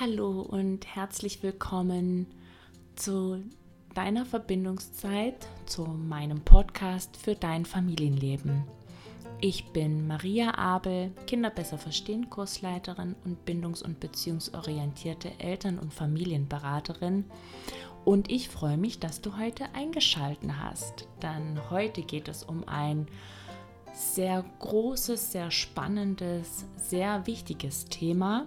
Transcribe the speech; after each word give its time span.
Hallo 0.00 0.42
und 0.42 0.86
herzlich 0.94 1.42
willkommen 1.42 2.28
zu 2.94 3.42
deiner 3.94 4.24
Verbindungszeit, 4.24 5.48
zu 5.66 5.86
meinem 5.86 6.40
Podcast 6.42 7.16
für 7.16 7.34
dein 7.34 7.64
Familienleben. 7.64 8.62
Ich 9.40 9.72
bin 9.72 10.06
Maria 10.06 10.56
Abel, 10.56 11.10
Kinder 11.26 11.50
besser 11.50 11.78
verstehen 11.78 12.30
Kursleiterin 12.30 13.16
und 13.24 13.44
bindungs- 13.44 13.82
und 13.82 13.98
beziehungsorientierte 13.98 15.32
Eltern- 15.40 15.80
und 15.80 15.92
Familienberaterin. 15.92 17.24
Und 18.04 18.30
ich 18.30 18.48
freue 18.48 18.76
mich, 18.76 19.00
dass 19.00 19.20
du 19.20 19.36
heute 19.36 19.64
eingeschalten 19.74 20.62
hast, 20.62 21.08
denn 21.22 21.58
heute 21.70 22.02
geht 22.02 22.28
es 22.28 22.44
um 22.44 22.68
ein 22.68 23.08
sehr 23.92 24.44
großes, 24.60 25.32
sehr 25.32 25.50
spannendes, 25.50 26.66
sehr 26.76 27.26
wichtiges 27.26 27.86
Thema 27.86 28.46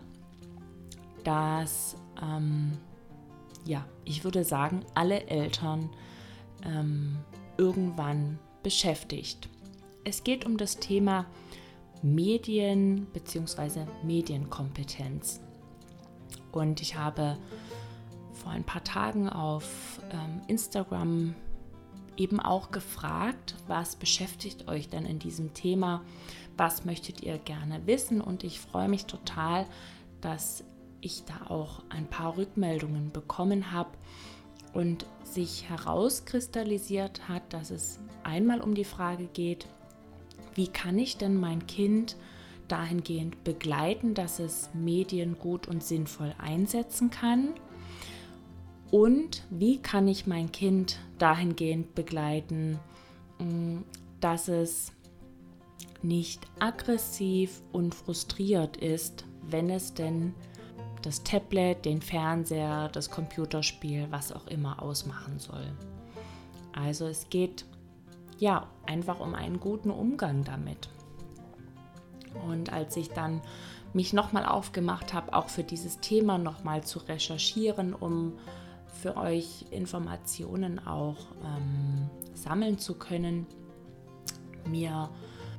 dass, 1.23 1.95
ähm, 2.21 2.77
ja, 3.65 3.85
ich 4.05 4.23
würde 4.23 4.43
sagen, 4.43 4.85
alle 4.95 5.27
Eltern 5.27 5.89
ähm, 6.65 7.17
irgendwann 7.57 8.39
beschäftigt. 8.63 9.49
Es 10.03 10.23
geht 10.23 10.45
um 10.45 10.57
das 10.57 10.77
Thema 10.77 11.25
Medien 12.01 13.05
bzw. 13.13 13.85
Medienkompetenz. 14.03 15.41
Und 16.51 16.81
ich 16.81 16.95
habe 16.95 17.37
vor 18.33 18.51
ein 18.51 18.63
paar 18.63 18.83
Tagen 18.83 19.29
auf 19.29 20.01
ähm, 20.11 20.41
Instagram 20.47 21.35
eben 22.17 22.39
auch 22.39 22.71
gefragt, 22.71 23.55
was 23.67 23.95
beschäftigt 23.95 24.67
euch 24.67 24.89
denn 24.89 25.05
in 25.05 25.19
diesem 25.19 25.53
Thema? 25.53 26.01
Was 26.57 26.85
möchtet 26.85 27.21
ihr 27.21 27.37
gerne 27.37 27.85
wissen? 27.87 28.21
Und 28.21 28.43
ich 28.43 28.59
freue 28.59 28.89
mich 28.89 29.05
total, 29.05 29.65
dass 30.19 30.63
ich 31.01 31.23
da 31.25 31.49
auch 31.49 31.83
ein 31.89 32.07
paar 32.07 32.37
Rückmeldungen 32.37 33.11
bekommen 33.11 33.71
habe 33.71 33.91
und 34.73 35.05
sich 35.23 35.69
herauskristallisiert 35.69 37.27
hat, 37.27 37.53
dass 37.53 37.71
es 37.71 37.99
einmal 38.23 38.61
um 38.61 38.73
die 38.73 38.85
Frage 38.85 39.25
geht, 39.25 39.67
wie 40.55 40.67
kann 40.67 40.97
ich 40.97 41.17
denn 41.17 41.35
mein 41.35 41.67
Kind 41.67 42.15
dahingehend 42.67 43.43
begleiten, 43.43 44.13
dass 44.13 44.39
es 44.39 44.69
Medien 44.73 45.37
gut 45.37 45.67
und 45.67 45.83
sinnvoll 45.83 46.33
einsetzen 46.37 47.09
kann? 47.09 47.49
Und 48.91 49.45
wie 49.49 49.77
kann 49.77 50.07
ich 50.07 50.27
mein 50.27 50.51
Kind 50.51 50.99
dahingehend 51.17 51.95
begleiten, 51.95 52.79
mm, 53.39 53.79
dass 54.19 54.49
es 54.49 54.91
nicht 56.01 56.45
aggressiv 56.59 57.61
und 57.71 57.95
frustriert 57.95 58.77
ist, 58.77 59.25
wenn 59.49 59.69
es 59.69 59.93
denn 59.93 60.33
das 61.01 61.23
Tablet, 61.23 61.85
den 61.85 62.01
Fernseher, 62.01 62.89
das 62.89 63.09
Computerspiel, 63.09 64.07
was 64.09 64.31
auch 64.31 64.47
immer 64.47 64.81
ausmachen 64.81 65.39
soll. 65.39 65.65
Also 66.73 67.05
es 67.07 67.29
geht 67.29 67.65
ja 68.37 68.67
einfach 68.85 69.19
um 69.19 69.35
einen 69.35 69.59
guten 69.59 69.91
Umgang 69.91 70.43
damit. 70.43 70.89
Und 72.47 72.71
als 72.71 72.95
ich 72.97 73.09
dann 73.09 73.41
mich 73.93 74.13
nochmal 74.13 74.45
aufgemacht 74.45 75.13
habe, 75.13 75.33
auch 75.33 75.49
für 75.49 75.63
dieses 75.63 75.99
Thema 75.99 76.37
nochmal 76.37 76.83
zu 76.83 76.99
recherchieren, 76.99 77.93
um 77.93 78.33
für 78.87 79.17
euch 79.17 79.65
Informationen 79.71 80.79
auch 80.79 81.17
ähm, 81.43 82.09
sammeln 82.33 82.77
zu 82.77 82.95
können, 82.95 83.47
mir 84.65 85.09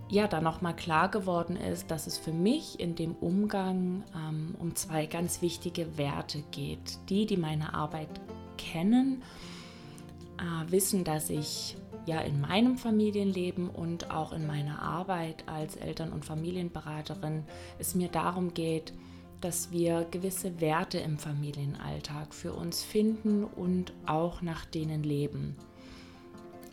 ja 0.08 0.28
dann 0.28 0.44
nochmal 0.44 0.76
klar 0.76 1.10
geworden 1.10 1.56
ist, 1.56 1.90
dass 1.90 2.06
es 2.06 2.18
für 2.18 2.32
mich 2.32 2.78
in 2.80 2.94
dem 2.94 3.14
Umgang 3.14 4.04
ähm, 4.14 4.54
um 4.58 4.74
zwei 4.74 5.06
ganz 5.06 5.42
wichtige 5.42 5.96
Werte 5.96 6.42
geht. 6.50 6.98
Die, 7.08 7.26
die 7.26 7.36
meine 7.36 7.74
Arbeit 7.74 8.08
kennen, 8.58 9.22
äh, 10.38 10.70
wissen, 10.70 11.04
dass 11.04 11.30
ich 11.30 11.76
ja 12.06 12.20
in 12.20 12.40
meinem 12.40 12.78
Familienleben 12.78 13.70
und 13.70 14.10
auch 14.10 14.32
in 14.32 14.46
meiner 14.46 14.82
Arbeit 14.82 15.44
als 15.48 15.76
Eltern- 15.76 16.12
und 16.12 16.24
Familienberaterin 16.24 17.44
es 17.78 17.94
mir 17.94 18.08
darum 18.08 18.54
geht, 18.54 18.92
dass 19.40 19.72
wir 19.72 20.06
gewisse 20.10 20.60
Werte 20.60 20.98
im 20.98 21.18
Familienalltag 21.18 22.34
für 22.34 22.52
uns 22.52 22.82
finden 22.82 23.44
und 23.44 23.92
auch 24.06 24.40
nach 24.40 24.64
denen 24.64 25.02
leben. 25.02 25.56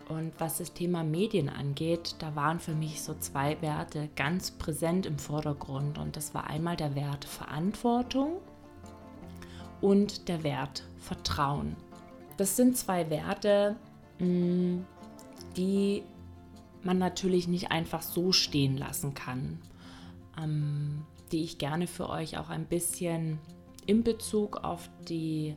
Und 0.10 0.34
was 0.40 0.58
das 0.58 0.74
Thema 0.74 1.04
Medien 1.04 1.50
angeht, 1.50 2.16
da 2.18 2.36
waren 2.36 2.60
für 2.60 2.74
mich 2.74 3.04
so 3.04 3.14
zwei 3.14 3.62
Werte 3.62 4.10
ganz 4.16 4.50
präsent 4.50 5.06
im 5.06 5.20
Vordergrund. 5.20 6.00
Und 6.00 6.16
das 6.16 6.34
war 6.34 6.48
einmal 6.48 6.76
der 6.76 6.96
Wert 6.96 7.26
Verantwortung 7.26 8.38
und 9.82 10.28
der 10.28 10.44
Wert 10.44 10.84
Vertrauen. 10.98 11.76
Das 12.38 12.56
sind 12.56 12.76
zwei 12.76 13.12
Werte, 13.12 13.76
mm, 14.18 14.80
die 15.56 16.02
man 16.82 16.98
natürlich 16.98 17.48
nicht 17.48 17.72
einfach 17.72 18.02
so 18.02 18.32
stehen 18.32 18.78
lassen 18.78 19.14
kann, 19.14 19.60
ähm, 20.42 21.06
die 21.32 21.44
ich 21.44 21.60
gerne 21.60 21.86
für 21.86 22.10
euch 22.10 22.40
auch 22.40 22.50
ein 22.50 22.66
bisschen 22.66 23.38
in 23.86 24.04
Bezug 24.04 24.64
auf, 24.64 24.90
die, 25.08 25.56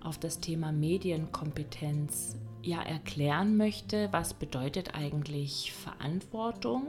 auf 0.00 0.16
das 0.16 0.40
Thema 0.40 0.72
Medienkompetenz 0.72 2.38
ja 2.62 2.82
erklären 2.82 3.56
möchte, 3.56 4.08
was 4.12 4.34
bedeutet 4.34 4.94
eigentlich 4.94 5.72
Verantwortung? 5.72 6.88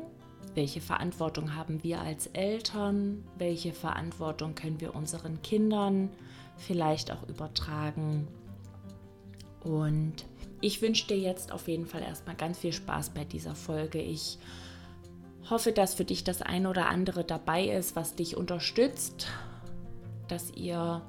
Welche 0.56 0.81
Verantwortung 0.81 1.56
haben 1.56 1.84
wir 1.84 2.01
als 2.01 2.28
Eltern? 2.28 3.23
Welche 3.38 3.73
Verantwortung 3.73 4.56
können 4.56 4.79
wir 4.79 4.95
unseren 4.95 5.41
Kindern 5.41 6.09
vielleicht 6.57 7.12
auch 7.12 7.28
übertragen? 7.28 8.28
Und 9.63 10.25
ich 10.62 10.81
wünsche 10.81 11.07
dir 11.07 11.17
jetzt 11.17 11.51
auf 11.51 11.67
jeden 11.67 11.88
Fall 11.88 12.03
erstmal 12.03 12.35
ganz 12.35 12.59
viel 12.59 12.73
Spaß 12.73 13.12
bei 13.12 13.25
dieser 13.25 13.56
Folge. 13.56 14.00
Ich 14.00 14.38
hoffe, 15.50 15.72
dass 15.72 15.94
für 15.95 16.06
dich 16.06 16.23
das 16.23 16.41
ein 16.41 16.67
oder 16.67 16.88
andere 16.88 17.23
dabei 17.23 17.66
ist, 17.67 17.95
was 17.95 18.16
dich 18.16 18.38
unterstützt, 18.38 19.28
dass 20.28 20.51
ihr 20.51 21.01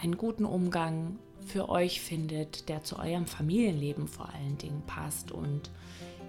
einen 0.00 0.16
guten 0.18 0.44
Umgang 0.44 1.18
für 1.44 1.68
euch 1.68 2.00
findet, 2.00 2.68
der 2.68 2.82
zu 2.82 2.98
eurem 2.98 3.26
Familienleben 3.26 4.08
vor 4.08 4.28
allen 4.34 4.58
Dingen 4.58 4.82
passt. 4.86 5.32
Und 5.32 5.70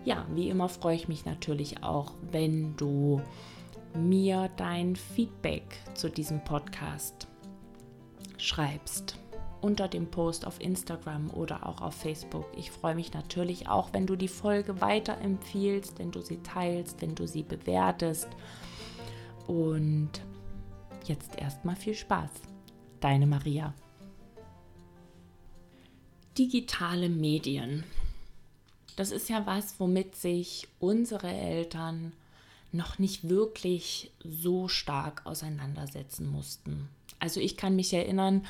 ja, 0.04 0.26
wie 0.34 0.50
immer 0.50 0.70
freue 0.70 0.96
ich 0.96 1.08
mich 1.08 1.26
natürlich 1.26 1.84
auch, 1.84 2.14
wenn 2.32 2.76
du 2.76 3.22
mir 3.96 4.50
dein 4.58 4.96
Feedback 4.96 5.80
zu 5.94 6.10
diesem 6.10 6.44
Podcast 6.44 7.28
schreibst 8.38 9.18
unter 9.66 9.88
dem 9.88 10.12
Post 10.12 10.46
auf 10.46 10.62
Instagram 10.62 11.32
oder 11.32 11.66
auch 11.66 11.82
auf 11.82 11.96
Facebook. 11.96 12.46
Ich 12.56 12.70
freue 12.70 12.94
mich 12.94 13.14
natürlich 13.14 13.68
auch, 13.68 13.94
wenn 13.94 14.06
du 14.06 14.16
die 14.16 14.28
Folge 14.28 14.80
weiterempfiehlst, 14.80 15.98
wenn 15.98 16.12
du 16.12 16.22
sie 16.22 16.38
teilst, 16.44 17.02
wenn 17.02 17.16
du 17.16 17.26
sie 17.26 17.42
bewertest. 17.42 18.28
Und 19.48 20.12
jetzt 21.06 21.40
erstmal 21.40 21.76
viel 21.76 21.96
Spaß. 21.96 22.30
Deine 23.00 23.26
Maria 23.26 23.74
digitale 26.38 27.10
Medien. 27.10 27.84
Das 28.96 29.12
ist 29.12 29.30
ja 29.30 29.46
was, 29.46 29.80
womit 29.80 30.16
sich 30.16 30.68
unsere 30.80 31.28
Eltern 31.28 32.14
noch 32.72 33.00
nicht 33.00 33.30
wirklich 33.30 34.12
so 34.24 34.68
stark 34.68 35.26
auseinandersetzen 35.26 36.28
mussten. 36.28 36.90
Also 37.20 37.40
ich 37.40 37.58
kann 37.58 37.76
mich 37.76 37.94
erinnern, 37.94 38.46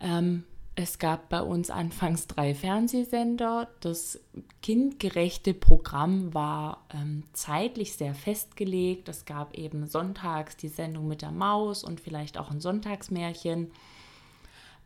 ähm, 0.00 0.44
es 0.74 0.98
gab 0.98 1.28
bei 1.28 1.42
uns 1.42 1.68
anfangs 1.68 2.26
drei 2.26 2.54
Fernsehsender. 2.54 3.68
Das 3.80 4.18
kindgerechte 4.62 5.52
Programm 5.52 6.32
war 6.32 6.86
ähm, 6.94 7.24
zeitlich 7.34 7.94
sehr 7.94 8.14
festgelegt. 8.14 9.08
Es 9.08 9.26
gab 9.26 9.56
eben 9.58 9.86
sonntags 9.86 10.56
die 10.56 10.68
Sendung 10.68 11.08
mit 11.08 11.20
der 11.20 11.30
Maus 11.30 11.84
und 11.84 12.00
vielleicht 12.00 12.38
auch 12.38 12.50
ein 12.50 12.60
Sonntagsmärchen. 12.60 13.70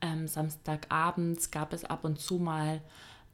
Ähm, 0.01 0.29
Samstagabends 0.29 1.51
gab 1.51 1.73
es 1.73 1.85
ab 1.85 2.05
und 2.05 2.21
zu 2.21 2.39
mal 2.39 2.81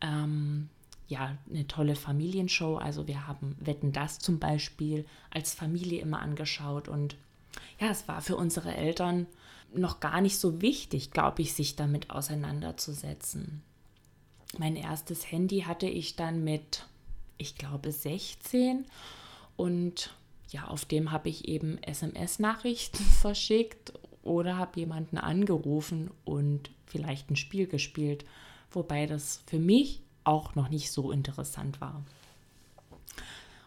ähm, 0.00 0.68
ja, 1.08 1.36
eine 1.50 1.66
tolle 1.66 1.94
Familienshow. 1.94 2.76
Also 2.76 3.06
wir 3.06 3.26
haben 3.26 3.56
Wetten 3.60 3.92
das 3.92 4.18
zum 4.18 4.38
Beispiel 4.38 5.04
als 5.30 5.54
Familie 5.54 6.00
immer 6.00 6.20
angeschaut. 6.20 6.88
Und 6.88 7.16
ja, 7.80 7.88
es 7.90 8.08
war 8.08 8.22
für 8.22 8.36
unsere 8.36 8.74
Eltern 8.74 9.26
noch 9.74 10.00
gar 10.00 10.20
nicht 10.20 10.38
so 10.38 10.60
wichtig, 10.60 11.10
glaube 11.10 11.42
ich, 11.42 11.54
sich 11.54 11.76
damit 11.76 12.10
auseinanderzusetzen. 12.10 13.62
Mein 14.58 14.76
erstes 14.76 15.30
Handy 15.30 15.60
hatte 15.62 15.86
ich 15.86 16.16
dann 16.16 16.44
mit, 16.44 16.86
ich 17.38 17.56
glaube, 17.56 17.90
16 17.90 18.84
und 19.56 20.14
ja, 20.48 20.66
auf 20.68 20.84
dem 20.84 21.10
habe 21.10 21.30
ich 21.30 21.48
eben 21.48 21.82
SMS-Nachrichten 21.82 23.02
verschickt 23.20 23.92
oder 24.22 24.56
habe 24.56 24.80
jemanden 24.80 25.18
angerufen 25.18 26.10
und 26.24 26.70
vielleicht 26.86 27.30
ein 27.30 27.36
Spiel 27.36 27.66
gespielt, 27.66 28.24
wobei 28.70 29.06
das 29.06 29.42
für 29.46 29.58
mich 29.58 30.02
auch 30.24 30.54
noch 30.54 30.68
nicht 30.68 30.90
so 30.90 31.10
interessant 31.10 31.80
war. 31.80 32.02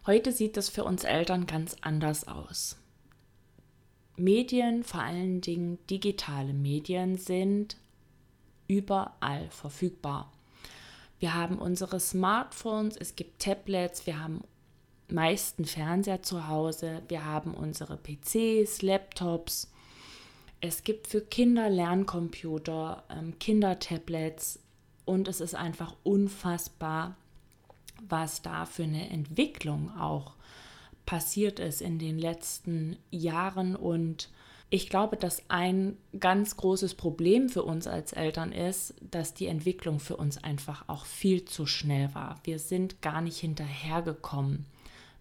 Heute 0.05 0.31
sieht 0.31 0.55
es 0.57 0.69
für 0.69 0.83
uns 0.83 1.03
Eltern 1.03 1.47
ganz 1.47 1.75
anders 1.81 2.27
aus. 2.27 2.77
Medien, 4.17 4.83
vor 4.83 5.01
allen 5.01 5.41
Dingen 5.41 5.79
digitale 5.89 6.53
Medien, 6.53 7.17
sind 7.17 7.75
überall 8.67 9.49
verfügbar. 9.49 10.31
Wir 11.19 11.33
haben 11.33 11.57
unsere 11.57 11.99
Smartphones, 11.99 12.97
es 12.97 13.15
gibt 13.15 13.41
Tablets, 13.41 14.05
wir 14.05 14.19
haben 14.19 14.41
meisten 15.07 15.65
Fernseher 15.65 16.21
zu 16.21 16.47
Hause, 16.47 17.01
wir 17.07 17.25
haben 17.25 17.53
unsere 17.53 17.97
PCs, 17.97 18.81
Laptops. 18.81 19.71
Es 20.67 20.83
gibt 20.83 21.05
für 21.05 21.21
Kinder 21.21 21.69
Lerncomputer, 21.69 23.03
ähm, 23.11 23.37
Kindertablets 23.37 24.59
und 25.05 25.27
es 25.27 25.39
ist 25.39 25.53
einfach 25.53 25.93
unfassbar, 26.01 27.15
was 28.09 28.41
da 28.41 28.65
für 28.65 28.83
eine 28.83 29.11
Entwicklung 29.11 29.95
auch 29.95 30.33
passiert 31.05 31.59
ist 31.59 31.81
in 31.81 31.99
den 31.99 32.17
letzten 32.17 32.97
Jahren 33.11 33.75
und 33.75 34.29
ich 34.71 34.89
glaube, 34.89 35.17
dass 35.17 35.43
ein 35.49 35.97
ganz 36.19 36.57
großes 36.57 36.95
Problem 36.95 37.49
für 37.49 37.61
uns 37.61 37.85
als 37.85 38.13
Eltern 38.13 38.51
ist, 38.51 38.95
dass 39.11 39.35
die 39.35 39.45
Entwicklung 39.45 39.99
für 39.99 40.17
uns 40.17 40.43
einfach 40.43 40.89
auch 40.89 41.05
viel 41.05 41.45
zu 41.45 41.67
schnell 41.67 42.15
war. 42.15 42.39
Wir 42.43 42.57
sind 42.57 43.03
gar 43.03 43.21
nicht 43.21 43.37
hinterhergekommen 43.37 44.65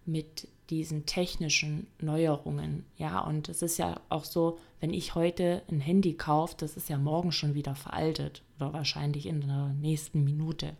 mit 0.05 0.47
diesen 0.69 1.05
technischen 1.05 1.87
Neuerungen. 1.99 2.85
Ja, 2.97 3.19
und 3.19 3.49
es 3.49 3.61
ist 3.61 3.77
ja 3.77 3.99
auch 4.09 4.25
so, 4.25 4.57
wenn 4.79 4.93
ich 4.93 5.15
heute 5.15 5.61
ein 5.69 5.79
Handy 5.79 6.13
kaufe, 6.13 6.55
das 6.57 6.77
ist 6.77 6.89
ja 6.89 6.97
morgen 6.97 7.31
schon 7.31 7.53
wieder 7.53 7.75
veraltet 7.75 8.41
oder 8.57 8.73
wahrscheinlich 8.73 9.25
in 9.27 9.41
der 9.41 9.75
nächsten 9.79 10.23
Minute. 10.23 10.75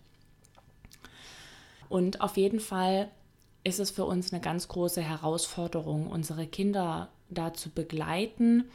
Und 1.90 2.22
auf 2.22 2.38
jeden 2.38 2.60
Fall 2.60 3.10
ist 3.64 3.80
es 3.80 3.92
für 3.92 4.06
uns 4.06 4.32
eine 4.32 4.42
ganz 4.42 4.68
große 4.68 5.02
Herausforderung, 5.02 6.08
unsere 6.08 6.48
Kinder 6.48 7.10
da 7.30 7.54
zu 7.54 7.70
begleiten, 7.70 8.66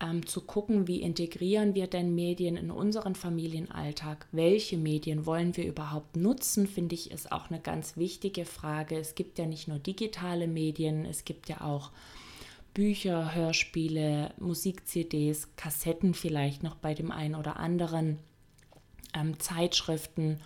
ähm, 0.00 0.26
zu 0.26 0.40
gucken, 0.40 0.88
wie 0.88 1.02
integrieren 1.02 1.74
wir 1.74 1.86
denn 1.86 2.14
Medien 2.14 2.56
in 2.56 2.70
unseren 2.70 3.14
Familienalltag, 3.14 4.26
welche 4.32 4.78
Medien 4.78 5.26
wollen 5.26 5.56
wir 5.56 5.66
überhaupt 5.66 6.16
nutzen, 6.16 6.66
finde 6.66 6.94
ich, 6.94 7.10
ist 7.10 7.30
auch 7.32 7.50
eine 7.50 7.60
ganz 7.60 7.96
wichtige 7.96 8.44
Frage. 8.44 8.98
Es 8.98 9.14
gibt 9.14 9.38
ja 9.38 9.46
nicht 9.46 9.68
nur 9.68 9.78
digitale 9.78 10.48
Medien, 10.48 11.04
es 11.04 11.24
gibt 11.24 11.48
ja 11.48 11.60
auch 11.60 11.90
Bücher, 12.72 13.34
Hörspiele, 13.34 14.32
Musik-CDs, 14.38 15.56
Kassetten 15.56 16.14
vielleicht 16.14 16.62
noch 16.62 16.76
bei 16.76 16.94
dem 16.94 17.10
einen 17.10 17.34
oder 17.34 17.58
anderen, 17.58 18.18
ähm, 19.14 19.38
Zeitschriften. 19.40 20.40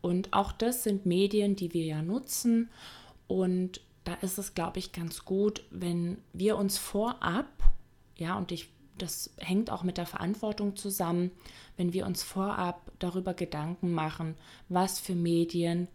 Und 0.00 0.32
auch 0.32 0.52
das 0.52 0.84
sind 0.84 1.06
Medien, 1.06 1.54
die 1.56 1.74
wir 1.74 1.84
ja 1.84 2.02
nutzen. 2.02 2.70
Und 3.26 3.80
da 4.04 4.14
ist 4.14 4.38
es, 4.38 4.54
glaube 4.54 4.78
ich, 4.78 4.92
ganz 4.92 5.24
gut, 5.24 5.64
wenn 5.70 6.18
wir 6.32 6.56
uns 6.56 6.78
vorab, 6.78 7.48
ja, 8.16 8.38
und 8.38 8.52
ich 8.52 8.68
das 8.98 9.30
hängt 9.38 9.70
auch 9.70 9.82
mit 9.82 9.98
der 9.98 10.06
Verantwortung 10.06 10.76
zusammen, 10.76 11.30
wenn 11.76 11.92
wir 11.92 12.06
uns 12.06 12.22
vorab 12.22 12.90
darüber 12.98 13.34
Gedanken 13.34 13.92
machen, 13.92 14.34
was 14.68 14.98
für 14.98 15.14
Medien 15.14 15.88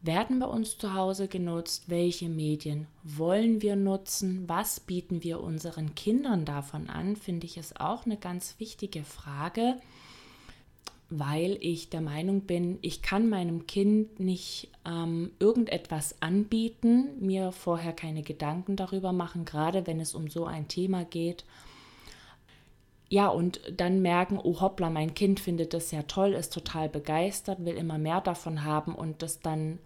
werden 0.00 0.38
bei 0.38 0.46
uns 0.46 0.78
zu 0.78 0.94
Hause 0.94 1.26
genutzt, 1.28 1.84
welche 1.88 2.28
Medien 2.28 2.86
wollen 3.02 3.62
wir 3.62 3.74
nutzen, 3.74 4.48
was 4.48 4.80
bieten 4.80 5.24
wir 5.24 5.40
unseren 5.40 5.94
Kindern 5.94 6.44
davon 6.44 6.88
an, 6.88 7.16
finde 7.16 7.46
ich 7.46 7.56
es 7.56 7.74
auch 7.76 8.06
eine 8.06 8.16
ganz 8.16 8.54
wichtige 8.58 9.02
Frage, 9.02 9.76
weil 11.10 11.56
ich 11.60 11.90
der 11.90 12.00
Meinung 12.00 12.42
bin, 12.42 12.78
ich 12.82 13.02
kann 13.02 13.28
meinem 13.28 13.66
Kind 13.66 14.20
nicht 14.20 14.68
ähm, 14.84 15.32
irgendetwas 15.40 16.20
anbieten, 16.20 17.08
mir 17.18 17.50
vorher 17.50 17.92
keine 17.92 18.22
Gedanken 18.22 18.76
darüber 18.76 19.12
machen, 19.12 19.44
gerade 19.44 19.86
wenn 19.86 20.00
es 20.00 20.14
um 20.14 20.28
so 20.28 20.44
ein 20.44 20.68
Thema 20.68 21.04
geht 21.04 21.44
ja, 23.10 23.28
und 23.28 23.60
dann 23.74 24.02
merken, 24.02 24.38
oh 24.42 24.60
hoppla, 24.60 24.90
mein 24.90 25.14
Kind 25.14 25.40
findet 25.40 25.72
das 25.72 25.90
ja 25.90 26.02
toll, 26.02 26.34
ist 26.34 26.52
total 26.52 26.88
begeistert, 26.88 27.64
will 27.64 27.76
immer 27.76 27.96
mehr 27.96 28.20
davon 28.20 28.64
haben 28.64 28.94
und 28.94 29.22
das 29.22 29.40
dann 29.40 29.78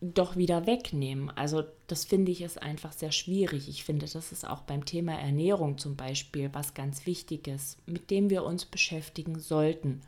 doch 0.00 0.36
wieder 0.36 0.66
wegnehmen. 0.66 1.30
Also 1.30 1.62
das 1.86 2.04
finde 2.04 2.32
ich 2.32 2.42
ist 2.42 2.60
einfach 2.60 2.92
sehr 2.92 3.12
schwierig. 3.12 3.68
Ich 3.68 3.84
finde, 3.84 4.06
das 4.06 4.32
ist 4.32 4.46
auch 4.48 4.62
beim 4.62 4.84
Thema 4.84 5.12
Ernährung 5.12 5.78
zum 5.78 5.96
Beispiel 5.96 6.50
was 6.52 6.74
ganz 6.74 7.06
Wichtiges, 7.06 7.76
mit 7.86 8.10
dem 8.10 8.30
wir 8.30 8.44
uns 8.44 8.64
beschäftigen 8.64 9.38
sollten, 9.38 10.00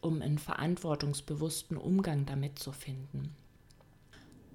um 0.00 0.22
einen 0.22 0.38
verantwortungsbewussten 0.38 1.76
Umgang 1.76 2.26
damit 2.26 2.58
zu 2.58 2.72
finden. 2.72 3.34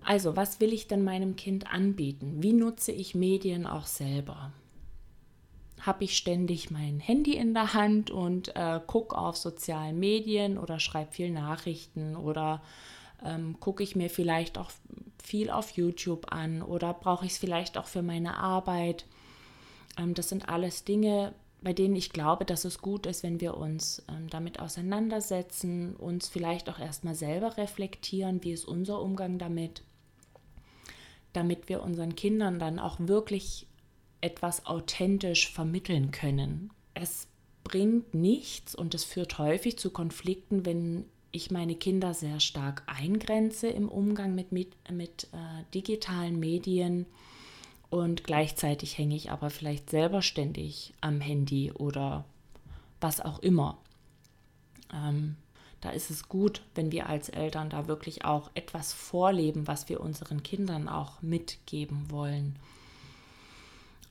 Also, 0.03 0.35
was 0.35 0.59
will 0.59 0.73
ich 0.73 0.87
denn 0.87 1.03
meinem 1.03 1.35
Kind 1.35 1.71
anbieten? 1.71 2.37
Wie 2.41 2.53
nutze 2.53 2.91
ich 2.91 3.13
Medien 3.13 3.67
auch 3.67 3.85
selber? 3.85 4.53
Habe 5.81 6.03
ich 6.03 6.17
ständig 6.17 6.71
mein 6.71 6.99
Handy 6.99 7.35
in 7.35 7.53
der 7.53 7.73
Hand 7.73 8.09
und 8.11 8.55
äh, 8.55 8.79
gucke 8.85 9.17
auf 9.17 9.37
sozialen 9.37 9.99
Medien 9.99 10.57
oder 10.57 10.79
schreibe 10.79 11.11
viel 11.11 11.31
Nachrichten 11.31 12.15
oder 12.15 12.61
ähm, 13.23 13.59
gucke 13.59 13.83
ich 13.83 13.95
mir 13.95 14.09
vielleicht 14.09 14.57
auch 14.57 14.71
viel 15.23 15.49
auf 15.49 15.71
YouTube 15.71 16.31
an 16.31 16.61
oder 16.61 16.93
brauche 16.93 17.25
ich 17.25 17.33
es 17.33 17.37
vielleicht 17.37 17.77
auch 17.77 17.85
für 17.85 18.01
meine 18.01 18.37
Arbeit. 18.37 19.05
Ähm, 19.97 20.13
das 20.13 20.29
sind 20.29 20.49
alles 20.49 20.83
Dinge, 20.83 21.33
bei 21.61 21.73
denen 21.73 21.95
ich 21.95 22.11
glaube, 22.11 22.45
dass 22.45 22.65
es 22.65 22.79
gut 22.79 23.05
ist, 23.05 23.23
wenn 23.23 23.41
wir 23.41 23.57
uns 23.57 24.03
ähm, 24.09 24.29
damit 24.29 24.59
auseinandersetzen, 24.59 25.95
uns 25.95 26.27
vielleicht 26.27 26.69
auch 26.69 26.79
erstmal 26.79 27.15
selber 27.15 27.57
reflektieren, 27.57 28.43
wie 28.43 28.51
ist 28.51 28.65
unser 28.65 29.01
Umgang 29.01 29.37
damit, 29.37 29.83
damit 31.33 31.69
wir 31.69 31.83
unseren 31.83 32.15
Kindern 32.15 32.59
dann 32.59 32.79
auch 32.79 32.97
wirklich 32.99 33.66
etwas 34.21 34.65
authentisch 34.65 35.51
vermitteln 35.51 36.11
können. 36.11 36.71
Es 36.93 37.27
bringt 37.63 38.13
nichts 38.13 38.75
und 38.75 38.95
es 38.95 39.03
führt 39.03 39.37
häufig 39.37 39.77
zu 39.77 39.91
Konflikten, 39.91 40.65
wenn 40.65 41.05
ich 41.31 41.51
meine 41.51 41.75
Kinder 41.75 42.13
sehr 42.13 42.39
stark 42.39 42.83
eingrenze 42.87 43.67
im 43.67 43.89
Umgang 43.89 44.33
mit, 44.33 44.51
mit, 44.51 44.73
mit 44.89 45.25
äh, 45.33 45.63
digitalen 45.73 46.39
Medien 46.39 47.05
und 47.89 48.23
gleichzeitig 48.23 48.97
hänge 48.97 49.15
ich 49.15 49.31
aber 49.31 49.49
vielleicht 49.49 49.89
selber 49.89 50.21
ständig 50.21 50.93
am 51.01 51.21
Handy 51.21 51.71
oder 51.71 52.25
was 52.99 53.21
auch 53.21 53.39
immer. 53.39 53.77
Ähm, 54.93 55.35
da 55.81 55.91
ist 55.91 56.09
es 56.09 56.27
gut, 56.27 56.61
wenn 56.75 56.91
wir 56.91 57.07
als 57.07 57.29
Eltern 57.29 57.69
da 57.69 57.87
wirklich 57.87 58.25
auch 58.25 58.49
etwas 58.55 58.93
vorleben, 58.93 59.67
was 59.67 59.89
wir 59.89 60.01
unseren 60.01 60.43
Kindern 60.43 60.89
auch 60.89 61.21
mitgeben 61.21 62.09
wollen. 62.09 62.57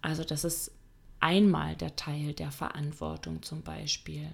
Also 0.03 0.25
das 0.25 0.45
ist 0.45 0.73
einmal 1.21 1.77
der 1.77 1.97
Teil 1.97 2.33
der 2.35 2.51
Verantwortung 2.51 3.43
zum 3.43 3.63
Beispiel. 3.63 4.31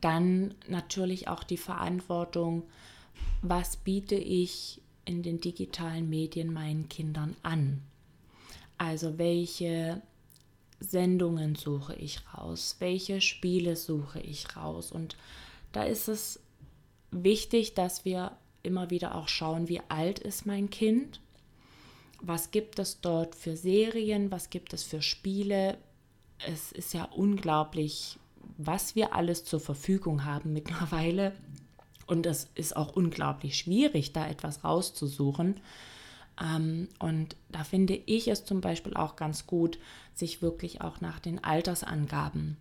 Dann 0.00 0.54
natürlich 0.68 1.28
auch 1.28 1.42
die 1.42 1.56
Verantwortung, 1.56 2.62
was 3.42 3.76
biete 3.76 4.14
ich 4.14 4.80
in 5.04 5.22
den 5.22 5.40
digitalen 5.40 6.08
Medien 6.08 6.52
meinen 6.52 6.88
Kindern 6.88 7.36
an? 7.42 7.82
Also 8.78 9.18
welche 9.18 10.00
Sendungen 10.78 11.54
suche 11.56 11.94
ich 11.96 12.20
raus? 12.32 12.76
Welche 12.78 13.20
Spiele 13.20 13.76
suche 13.76 14.20
ich 14.20 14.56
raus? 14.56 14.92
Und 14.92 15.16
da 15.72 15.82
ist 15.82 16.08
es 16.08 16.40
wichtig, 17.10 17.74
dass 17.74 18.04
wir 18.04 18.36
immer 18.62 18.90
wieder 18.90 19.14
auch 19.14 19.28
schauen, 19.28 19.68
wie 19.68 19.80
alt 19.88 20.18
ist 20.18 20.46
mein 20.46 20.70
Kind 20.70 21.20
was 22.20 22.50
gibt 22.50 22.78
es 22.78 23.00
dort 23.00 23.34
für 23.34 23.56
Serien, 23.56 24.30
was 24.30 24.50
gibt 24.50 24.72
es 24.72 24.82
für 24.82 25.02
Spiele. 25.02 25.78
Es 26.46 26.72
ist 26.72 26.94
ja 26.94 27.04
unglaublich, 27.04 28.18
was 28.58 28.94
wir 28.94 29.14
alles 29.14 29.44
zur 29.44 29.60
Verfügung 29.60 30.24
haben 30.24 30.52
mittlerweile. 30.52 31.32
Und 32.06 32.26
es 32.26 32.48
ist 32.54 32.76
auch 32.76 32.94
unglaublich 32.96 33.56
schwierig, 33.56 34.12
da 34.12 34.26
etwas 34.28 34.64
rauszusuchen. 34.64 35.60
Ähm, 36.40 36.88
und 36.98 37.36
da 37.50 37.64
finde 37.64 37.94
ich 37.94 38.28
es 38.28 38.44
zum 38.44 38.60
Beispiel 38.60 38.94
auch 38.94 39.16
ganz 39.16 39.46
gut, 39.46 39.78
sich 40.14 40.42
wirklich 40.42 40.80
auch 40.80 41.00
nach 41.00 41.20
den 41.20 41.42
Altersangaben 41.42 42.56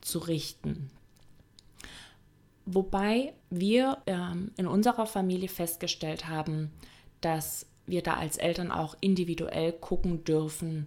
zu 0.00 0.18
richten. 0.18 0.90
Wobei 2.66 3.32
wir 3.50 3.98
ähm, 4.06 4.50
in 4.56 4.66
unserer 4.66 5.06
Familie 5.06 5.48
festgestellt 5.48 6.28
haben, 6.28 6.70
dass 7.20 7.66
wir 7.88 8.02
da 8.02 8.14
als 8.14 8.36
Eltern 8.36 8.70
auch 8.70 8.96
individuell 9.00 9.72
gucken 9.72 10.24
dürfen, 10.24 10.86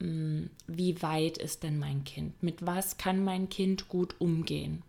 mm, 0.00 0.44
wie 0.66 1.02
weit 1.02 1.38
ist 1.38 1.62
denn 1.62 1.78
mein 1.78 2.04
Kind? 2.04 2.42
Mit 2.42 2.64
was 2.66 2.98
kann 2.98 3.24
mein 3.24 3.48
Kind 3.48 3.88
gut 3.88 4.16
umgehen? 4.18 4.82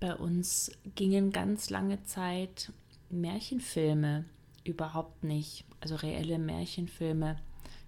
Bei 0.00 0.14
uns 0.14 0.72
gingen 0.94 1.32
ganz 1.32 1.70
lange 1.70 2.02
Zeit 2.04 2.72
Märchenfilme 3.08 4.24
überhaupt 4.64 5.24
nicht, 5.24 5.64
also 5.80 5.94
reelle 5.94 6.38
Märchenfilme, 6.38 7.36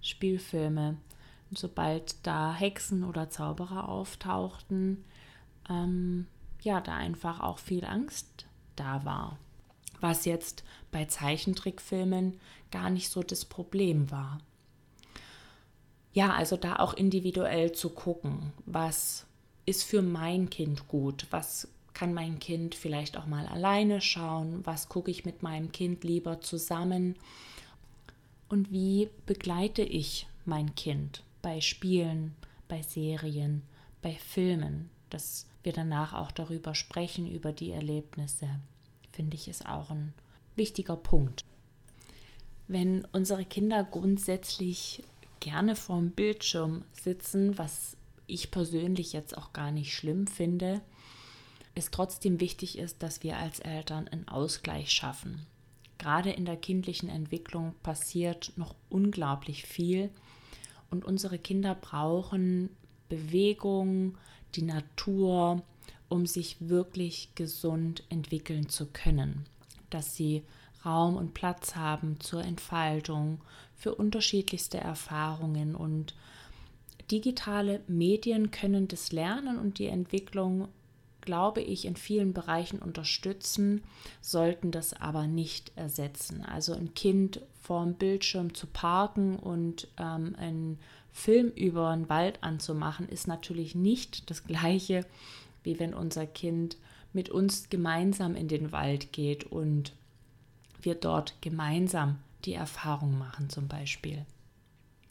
Spielfilme. 0.01 0.97
Und 1.51 1.59
sobald 1.59 2.27
da 2.27 2.55
Hexen 2.55 3.05
oder 3.05 3.31
Zauberer 3.31 3.89
auftauchten, 3.89 5.05
ähm, 5.69 6.27
ja, 6.63 6.81
da 6.81 6.95
einfach 6.95 7.41
auch 7.41 7.59
viel 7.59 7.85
Angst 7.85 8.47
da 8.77 9.05
war 9.05 9.39
was 10.01 10.25
jetzt 10.25 10.65
bei 10.91 11.05
Zeichentrickfilmen 11.05 12.39
gar 12.71 12.91
nicht 12.91 13.11
so 13.11 13.23
das 13.23 13.45
Problem 13.45 14.11
war. 14.11 14.41
ja, 16.13 16.35
also 16.35 16.57
da 16.57 16.77
auch 16.77 16.95
individuell 16.95 17.73
zu 17.73 17.91
gucken, 17.91 18.53
was 18.67 19.27
ist 19.67 19.85
für 19.85 20.03
mein 20.03 20.51
Kind 20.51 20.89
gut, 20.89 21.27
was 21.31 21.69
kann 21.95 22.15
mein 22.15 22.39
Kind 22.39 22.75
vielleicht 22.75 23.17
auch 23.17 23.27
mal 23.27 23.47
alleine 23.47 24.01
schauen, 24.01 24.61
was 24.65 24.89
gucke 24.89 25.11
ich 25.11 25.25
mit 25.25 25.43
meinem 25.43 25.73
Kind 25.73 26.05
lieber 26.05 26.41
zusammen 26.41 27.17
und 28.49 28.73
wie 28.73 29.11
begleite 29.27 29.83
ich 29.83 30.27
mein 30.45 30.75
Kind 30.75 31.23
bei 31.43 31.61
Spielen, 31.61 32.35
bei 32.69 32.83
Serien, 32.83 33.63
bei 34.01 34.13
Filmen, 34.15 34.91
dass 35.11 35.47
wir 35.63 35.73
danach 35.73 36.15
auch 36.15 36.31
darüber 36.31 36.75
sprechen, 36.75 37.31
über 37.31 37.53
die 37.53 37.73
Erlebnisse, 37.73 38.49
finde 39.19 39.35
ich, 39.35 39.49
ist 39.49 39.67
auch 39.67 39.91
ein 39.91 40.15
wichtiger 40.55 40.95
Punkt. 40.97 41.45
Wenn 42.69 43.05
unsere 43.11 43.45
Kinder 43.45 43.83
grundsätzlich 43.83 45.03
gerne 45.41 45.75
vorm 45.75 46.11
Bildschirm 46.11 46.85
sitzen, 46.93 47.59
was 47.59 47.97
ich 48.29 48.53
persönlich 48.53 49.13
jetzt 49.13 49.37
auch 49.37 49.53
gar 49.53 49.73
nicht 49.73 49.93
schlimm 49.93 50.29
finde, 50.29 50.83
es 51.75 51.91
trotzdem 51.91 52.39
wichtig 52.39 52.79
ist, 52.79 53.03
dass 53.03 53.25
wir 53.25 53.39
als 53.39 53.59
Eltern 53.59 54.07
einen 54.07 54.29
Ausgleich 54.29 54.93
schaffen. 54.93 55.45
Gerade 55.99 56.31
in 56.31 56.45
der 56.45 56.57
kindlichen 56.57 57.09
Entwicklung 57.09 57.75
passiert 57.83 58.53
noch 58.55 58.77
unglaublich 58.89 59.65
viel 59.65 60.11
und 60.93 61.05
unsere 61.05 61.41
Kinder 61.41 61.75
brauchen 61.75 62.71
Bewegung, 63.09 64.17
die 64.55 64.63
Natur, 64.63 65.65
um 66.09 66.27
sich 66.27 66.57
wirklich 66.61 67.31
gesund 67.35 68.03
entwickeln 68.09 68.69
zu 68.69 68.87
können. 68.87 69.47
Dass 69.91 70.17
sie 70.17 70.43
Raum 70.85 71.17
und 71.17 71.35
Platz 71.35 71.77
haben 71.77 72.21
zur 72.21 72.43
Entfaltung, 72.45 73.41
für 73.77 73.95
unterschiedlichste 73.95 74.79
Erfahrungen 74.79 75.75
und 75.75 76.15
digitale 77.11 77.81
Medien 77.87 78.51
können 78.51 78.89
das 78.89 79.13
Lernen 79.13 79.59
und 79.59 79.79
die 79.79 79.87
Entwicklung, 79.87 80.69
glaube 81.21 81.61
ich, 81.61 81.85
in 81.85 81.97
vielen 81.97 82.33
Bereichen 82.33 82.81
unterstützen, 82.81 83.83
sollten 84.21 84.73
das 84.73 84.95
aber 84.95 85.27
nicht 85.27 85.73
ersetzen. 85.77 86.45
Also 86.45 86.75
ein 86.75 86.95
Kind 86.95 87.41
vorm 87.63 87.95
Bildschirm 87.95 88.53
zu 88.55 88.67
parken 88.67 89.37
und 89.37 89.89
ähm, 89.97 90.35
einen 90.39 90.79
Film 91.13 91.51
über 91.51 91.89
einen 91.89 92.09
Wald 92.09 92.43
anzumachen, 92.43 93.09
ist 93.09 93.27
natürlich 93.27 93.75
nicht 93.75 94.31
das 94.31 94.45
gleiche, 94.45 95.05
wie 95.69 95.79
wenn 95.79 95.93
unser 95.93 96.27
Kind 96.27 96.79
mit 97.13 97.29
uns 97.29 97.69
gemeinsam 97.69 98.35
in 98.35 98.49
den 98.49 98.73
Wald 98.73 99.13
geht 99.13 99.45
und 99.45 99.93
wir 100.81 100.95
dort 100.95 101.35
gemeinsam 101.43 102.19
die 102.47 102.55
Erfahrung 102.55 103.19
machen 103.19 103.51
zum 103.51 103.69
Beispiel. 103.69 104.25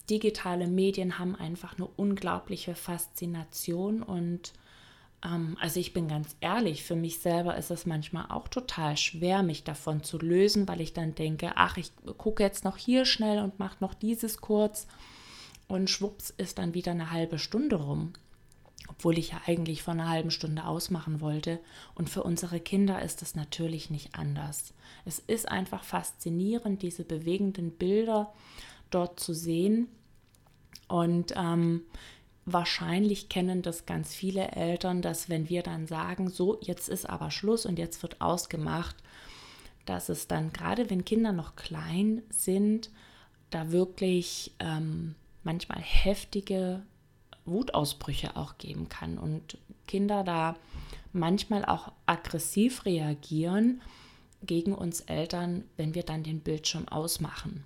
Digitale 0.09 0.67
Medien 0.67 1.19
haben 1.19 1.35
einfach 1.35 1.77
eine 1.77 1.85
unglaubliche 1.85 2.73
Faszination 2.73 4.01
und 4.01 4.53
ähm, 5.23 5.57
also 5.61 5.79
ich 5.79 5.93
bin 5.93 6.07
ganz 6.07 6.35
ehrlich, 6.41 6.83
für 6.83 6.95
mich 6.95 7.19
selber 7.19 7.55
ist 7.55 7.69
es 7.69 7.85
manchmal 7.85 8.25
auch 8.29 8.47
total 8.47 8.97
schwer, 8.97 9.43
mich 9.43 9.63
davon 9.63 10.01
zu 10.01 10.17
lösen, 10.17 10.67
weil 10.67 10.81
ich 10.81 10.93
dann 10.93 11.13
denke, 11.13 11.51
ach, 11.53 11.77
ich 11.77 11.91
gucke 12.17 12.41
jetzt 12.41 12.63
noch 12.63 12.77
hier 12.77 13.05
schnell 13.05 13.43
und 13.43 13.59
mache 13.59 13.77
noch 13.79 13.93
dieses 13.93 14.41
kurz 14.41 14.87
und 15.67 15.87
schwupps 15.87 16.31
ist 16.31 16.57
dann 16.57 16.73
wieder 16.73 16.93
eine 16.93 17.11
halbe 17.11 17.37
Stunde 17.37 17.75
rum 17.75 18.13
obwohl 18.87 19.17
ich 19.17 19.31
ja 19.31 19.41
eigentlich 19.45 19.83
vor 19.83 19.93
einer 19.93 20.09
halben 20.09 20.31
Stunde 20.31 20.65
ausmachen 20.65 21.21
wollte. 21.21 21.59
Und 21.95 22.09
für 22.09 22.23
unsere 22.23 22.59
Kinder 22.59 23.01
ist 23.01 23.21
es 23.21 23.35
natürlich 23.35 23.89
nicht 23.89 24.15
anders. 24.15 24.73
Es 25.05 25.19
ist 25.19 25.49
einfach 25.49 25.83
faszinierend, 25.83 26.81
diese 26.81 27.03
bewegenden 27.03 27.71
Bilder 27.71 28.33
dort 28.89 29.19
zu 29.19 29.33
sehen. 29.33 29.87
Und 30.87 31.33
ähm, 31.35 31.81
wahrscheinlich 32.45 33.29
kennen 33.29 33.61
das 33.61 33.85
ganz 33.85 34.13
viele 34.13 34.51
Eltern, 34.51 35.01
dass 35.01 35.29
wenn 35.29 35.49
wir 35.49 35.63
dann 35.63 35.85
sagen, 35.85 36.29
so, 36.29 36.57
jetzt 36.61 36.87
ist 36.87 37.09
aber 37.09 37.29
Schluss 37.29 37.65
und 37.65 37.77
jetzt 37.77 38.01
wird 38.03 38.21
ausgemacht, 38.21 38.95
dass 39.85 40.09
es 40.09 40.27
dann 40.27 40.53
gerade, 40.53 40.89
wenn 40.89 41.05
Kinder 41.05 41.33
noch 41.33 41.55
klein 41.55 42.23
sind, 42.29 42.89
da 43.49 43.71
wirklich 43.71 44.53
ähm, 44.59 45.15
manchmal 45.43 45.79
heftige 45.81 46.83
Wutausbrüche 47.47 48.35
auch 48.35 48.57
geben 48.57 48.89
kann 48.89 49.17
und 49.17 49.57
Kinder 49.87 50.23
da 50.23 50.55
manchmal 51.13 51.65
auch 51.65 51.91
aggressiv 52.05 52.85
reagieren 52.85 53.81
gegen 54.43 54.73
uns 54.73 55.01
Eltern, 55.01 55.63
wenn 55.77 55.95
wir 55.95 56.03
dann 56.03 56.23
den 56.23 56.41
Bildschirm 56.41 56.87
ausmachen. 56.87 57.63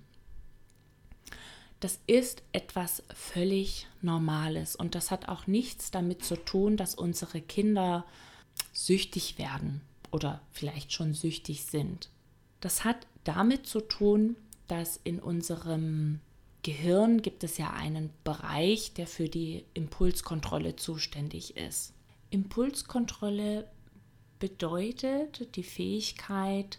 Das 1.80 1.98
ist 2.06 2.42
etwas 2.52 3.02
völlig 3.12 3.88
Normales 4.02 4.76
und 4.76 4.94
das 4.94 5.10
hat 5.10 5.28
auch 5.28 5.48
nichts 5.48 5.90
damit 5.90 6.24
zu 6.24 6.36
tun, 6.36 6.76
dass 6.76 6.94
unsere 6.94 7.40
Kinder 7.40 8.04
süchtig 8.72 9.36
werden 9.36 9.80
oder 10.12 10.40
vielleicht 10.52 10.92
schon 10.92 11.12
süchtig 11.12 11.64
sind. 11.64 12.08
Das 12.60 12.84
hat 12.84 13.08
damit 13.24 13.66
zu 13.66 13.80
tun, 13.80 14.36
dass 14.68 15.00
in 15.02 15.18
unserem 15.18 16.20
Gehirn 16.62 17.22
gibt 17.22 17.42
es 17.42 17.58
ja 17.58 17.70
einen 17.70 18.10
Bereich, 18.22 18.94
der 18.94 19.06
für 19.06 19.28
die 19.28 19.64
Impulskontrolle 19.74 20.76
zuständig 20.76 21.56
ist. 21.56 21.92
Impulskontrolle 22.30 23.68
bedeutet 24.38 25.56
die 25.56 25.64
Fähigkeit 25.64 26.78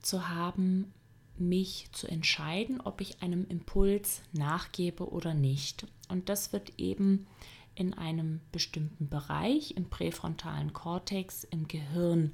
zu 0.00 0.28
haben, 0.28 0.92
mich 1.38 1.88
zu 1.92 2.06
entscheiden, 2.06 2.80
ob 2.80 3.00
ich 3.00 3.22
einem 3.22 3.46
Impuls 3.48 4.22
nachgebe 4.32 5.10
oder 5.10 5.34
nicht. 5.34 5.86
Und 6.08 6.28
das 6.28 6.52
wird 6.52 6.78
eben 6.78 7.26
in 7.74 7.94
einem 7.94 8.40
bestimmten 8.52 9.08
Bereich 9.08 9.72
im 9.72 9.90
präfrontalen 9.90 10.72
Kortex 10.72 11.44
im 11.44 11.68
Gehirn 11.68 12.32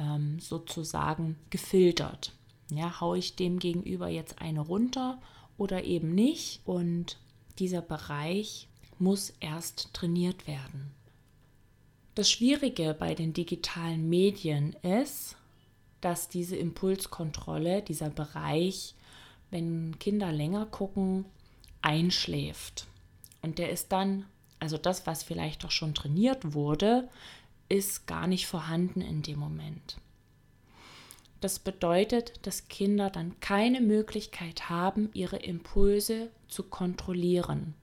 ähm, 0.00 0.40
sozusagen 0.40 1.36
gefiltert. 1.50 2.32
Ja, 2.70 3.00
haue 3.00 3.18
ich 3.18 3.36
dem 3.36 3.58
gegenüber 3.58 4.08
jetzt 4.08 4.40
eine 4.40 4.60
runter 4.60 5.20
oder 5.58 5.84
eben 5.84 6.14
nicht. 6.14 6.60
Und 6.64 7.18
dieser 7.58 7.82
Bereich 7.82 8.68
muss 8.98 9.32
erst 9.40 9.92
trainiert 9.92 10.46
werden. 10.46 10.90
Das 12.14 12.30
Schwierige 12.30 12.94
bei 12.94 13.14
den 13.14 13.32
digitalen 13.32 14.08
Medien 14.08 14.76
ist, 14.82 15.36
dass 16.00 16.28
diese 16.28 16.56
Impulskontrolle, 16.56 17.82
dieser 17.82 18.10
Bereich, 18.10 18.94
wenn 19.50 19.98
Kinder 19.98 20.30
länger 20.30 20.66
gucken, 20.66 21.24
einschläft. 21.82 22.86
Und 23.42 23.58
der 23.58 23.70
ist 23.70 23.90
dann, 23.90 24.26
also 24.60 24.78
das, 24.78 25.06
was 25.06 25.22
vielleicht 25.22 25.64
doch 25.64 25.70
schon 25.70 25.94
trainiert 25.94 26.54
wurde, 26.54 27.08
ist 27.68 28.06
gar 28.06 28.26
nicht 28.26 28.46
vorhanden 28.46 29.00
in 29.00 29.22
dem 29.22 29.38
Moment. 29.38 29.98
Das 31.44 31.58
bedeutet, 31.58 32.32
dass 32.46 32.68
Kinder 32.68 33.10
dann 33.10 33.38
keine 33.40 33.82
Möglichkeit 33.82 34.70
haben, 34.70 35.10
ihre 35.12 35.36
Impulse 35.36 36.30
zu 36.48 36.62
kontrollieren. 36.62 37.74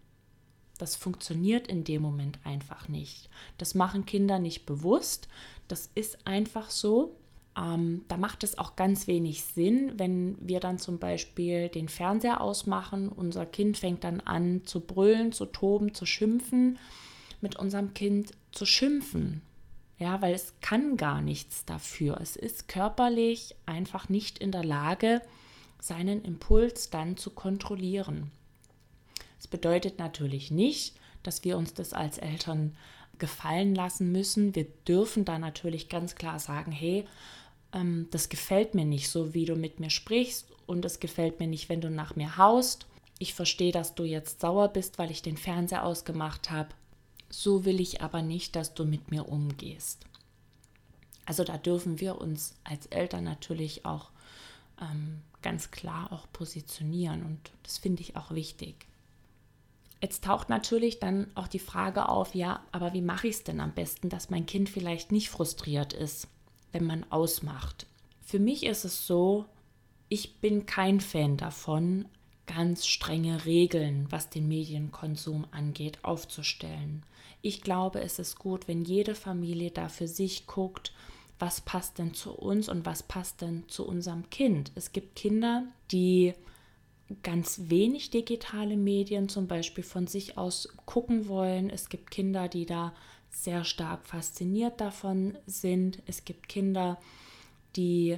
Das 0.80 0.96
funktioniert 0.96 1.68
in 1.68 1.84
dem 1.84 2.02
Moment 2.02 2.40
einfach 2.44 2.88
nicht. 2.88 3.30
Das 3.60 3.76
machen 3.76 4.08
Kinder 4.08 4.40
nicht 4.40 4.66
bewusst. 4.66 5.28
Das 5.68 5.92
ist 5.94 6.26
einfach 6.26 6.72
so. 6.72 7.16
Ähm, 7.56 8.04
da 8.08 8.18
macht 8.18 8.44
es 8.44 8.58
auch 8.58 8.76
ganz 8.76 9.06
wenig 9.06 9.44
Sinn, 9.44 9.94
wenn 9.96 10.38
wir 10.40 10.60
dann 10.60 10.80
zum 10.80 10.98
Beispiel 10.98 11.70
den 11.70 11.88
Fernseher 11.88 12.42
ausmachen, 12.42 13.10
unser 13.10 13.46
Kind 13.46 13.78
fängt 13.78 14.04
dann 14.04 14.22
an 14.22 14.66
zu 14.66 14.80
brüllen, 14.80 15.34
zu 15.34 15.46
toben, 15.46 15.94
zu 15.94 16.08
schimpfen, 16.08 16.80
mit 17.42 17.58
unserem 17.58 17.94
Kind 17.94 18.32
zu 18.52 18.66
schimpfen. 18.66 19.44
Ja, 20.02 20.20
weil 20.20 20.34
es 20.34 20.56
kann 20.62 20.98
gar 20.98 21.22
nichts 21.22 21.64
dafür. 21.64 22.20
Es 22.20 22.36
ist 22.36 22.68
körperlich 22.68 23.54
einfach 23.68 24.10
nicht 24.10 24.40
in 24.40 24.52
der 24.52 24.64
Lage, 24.64 25.22
seinen 25.80 26.24
Impuls 26.24 26.90
dann 26.90 27.18
zu 27.18 27.30
kontrollieren. 27.30 28.32
Es 29.38 29.46
bedeutet 29.46 30.00
natürlich 30.00 30.50
nicht, 30.50 30.96
dass 31.22 31.44
wir 31.44 31.56
uns 31.56 31.76
das 31.76 31.94
als 31.94 32.18
Eltern 32.18 32.76
gefallen 33.20 33.76
lassen 33.76 34.12
müssen. 34.12 34.56
Wir 34.56 34.66
dürfen 34.88 35.24
da 35.24 35.38
natürlich 35.38 35.88
ganz 35.88 36.16
klar 36.16 36.40
sagen, 36.40 36.72
hey, 36.72 37.06
ähm, 37.72 38.08
das 38.10 38.30
gefällt 38.30 38.74
mir 38.74 38.86
nicht, 38.86 39.08
so 39.08 39.36
wie 39.36 39.46
du 39.46 39.56
mit 39.56 39.80
mir 39.80 39.92
sprichst 39.92 40.48
und 40.66 40.84
es 40.84 41.00
gefällt 41.00 41.40
mir 41.40 41.46
nicht, 41.46 41.70
wenn 41.70 41.82
du 41.82 41.92
nach 41.92 42.16
mir 42.16 42.38
haust. 42.38 42.88
Ich 43.20 43.36
verstehe, 43.36 43.72
dass 43.72 43.94
du 43.94 44.04
jetzt 44.04 44.42
sauer 44.42 44.70
bist, 44.70 44.98
weil 44.98 45.12
ich 45.12 45.22
den 45.22 45.38
Fernseher 45.38 45.86
ausgemacht 45.86 46.50
habe. 46.50 46.70
So 47.32 47.66
will 47.66 47.80
ich 47.80 48.02
aber 48.02 48.22
nicht, 48.22 48.56
dass 48.56 48.74
du 48.74 48.86
mit 48.86 49.10
mir 49.10 49.28
umgehst. 49.28 50.06
Also 51.26 51.44
da 51.44 51.58
dürfen 51.58 52.00
wir 52.00 52.20
uns 52.20 52.56
als 52.64 52.88
Eltern 52.88 53.24
natürlich 53.24 53.86
auch 53.86 54.12
ähm, 54.82 55.22
ganz 55.42 55.72
klar 55.72 56.12
auch 56.12 56.28
positionieren 56.34 57.24
und 57.24 57.40
das 57.64 57.78
finde 57.78 58.02
ich 58.02 58.16
auch 58.16 58.32
wichtig. 58.32 58.86
Jetzt 60.02 60.24
taucht 60.24 60.50
natürlich 60.50 61.00
dann 61.00 61.28
auch 61.36 61.48
die 61.48 61.60
Frage 61.60 62.10
auf, 62.10 62.34
ja, 62.34 62.64
aber 62.72 62.94
wie 62.94 63.02
mache 63.02 63.28
ich 63.28 63.36
es 63.36 63.44
denn 63.44 63.60
am 63.60 63.72
besten, 63.72 64.10
dass 64.10 64.32
mein 64.32 64.48
Kind 64.48 64.68
vielleicht 64.68 65.12
nicht 65.12 65.30
frustriert 65.30 65.94
ist, 65.94 66.28
wenn 66.72 66.86
man 66.86 67.06
ausmacht? 67.12 67.86
Für 68.26 68.40
mich 68.40 68.66
ist 68.66 68.84
es 68.84 69.06
so, 69.06 69.46
ich 70.10 70.40
bin 70.40 70.66
kein 70.66 71.02
Fan 71.02 71.38
davon, 71.38 72.06
ganz 72.48 72.88
strenge 72.88 73.46
Regeln, 73.46 74.08
was 74.10 74.30
den 74.30 74.48
Medienkonsum 74.48 75.46
angeht, 75.52 76.00
aufzustellen. 76.04 77.04
Ich 77.42 77.62
glaube, 77.62 78.02
es 78.02 78.20
ist 78.20 78.38
gut, 78.38 78.68
wenn 78.68 78.84
jede 78.84 79.16
Familie 79.16 79.72
da 79.72 79.90
für 79.90 80.08
sich 80.08 80.48
guckt, 80.48 80.94
was 81.40 81.62
passt 81.62 81.98
denn 81.98 82.14
zu 82.14 82.34
uns 82.34 82.70
und 82.70 82.86
was 82.86 83.02
passt 83.02 83.42
denn 83.42 83.64
zu 83.68 83.86
unserem 83.88 84.30
Kind. 84.30 84.72
Es 84.76 84.92
gibt 84.92 85.16
Kinder, 85.16 85.64
die 85.92 86.34
ganz 87.24 87.62
wenig 87.66 88.12
digitale 88.12 88.78
Medien 88.78 89.28
zum 89.28 89.48
Beispiel 89.48 89.84
von 89.84 90.08
sich 90.08 90.38
aus 90.38 90.70
gucken 90.86 91.28
wollen. 91.28 91.70
Es 91.70 91.90
gibt 91.90 92.12
Kinder, 92.12 92.48
die 92.48 92.66
da 92.66 92.94
sehr 93.30 93.64
stark 93.64 94.06
fasziniert 94.06 94.80
davon 94.80 95.38
sind. 95.46 96.02
Es 96.06 96.26
gibt 96.26 96.48
Kinder, 96.48 97.00
die 97.76 98.18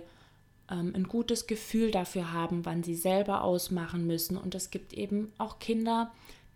ähm, 0.69 0.93
ein 0.95 1.07
gutes 1.07 1.47
Gefühl 1.47 1.91
dafür 1.91 2.33
haben, 2.33 2.65
wann 2.65 2.83
sie 2.83 2.95
selber 2.95 3.43
ausmachen 3.43 4.05
müssen. 4.05 4.37
Und 4.37 4.55
es 4.55 4.69
gibt 4.69 4.93
eben 4.93 5.31
auch 5.37 5.59
Kinder, 5.59 6.11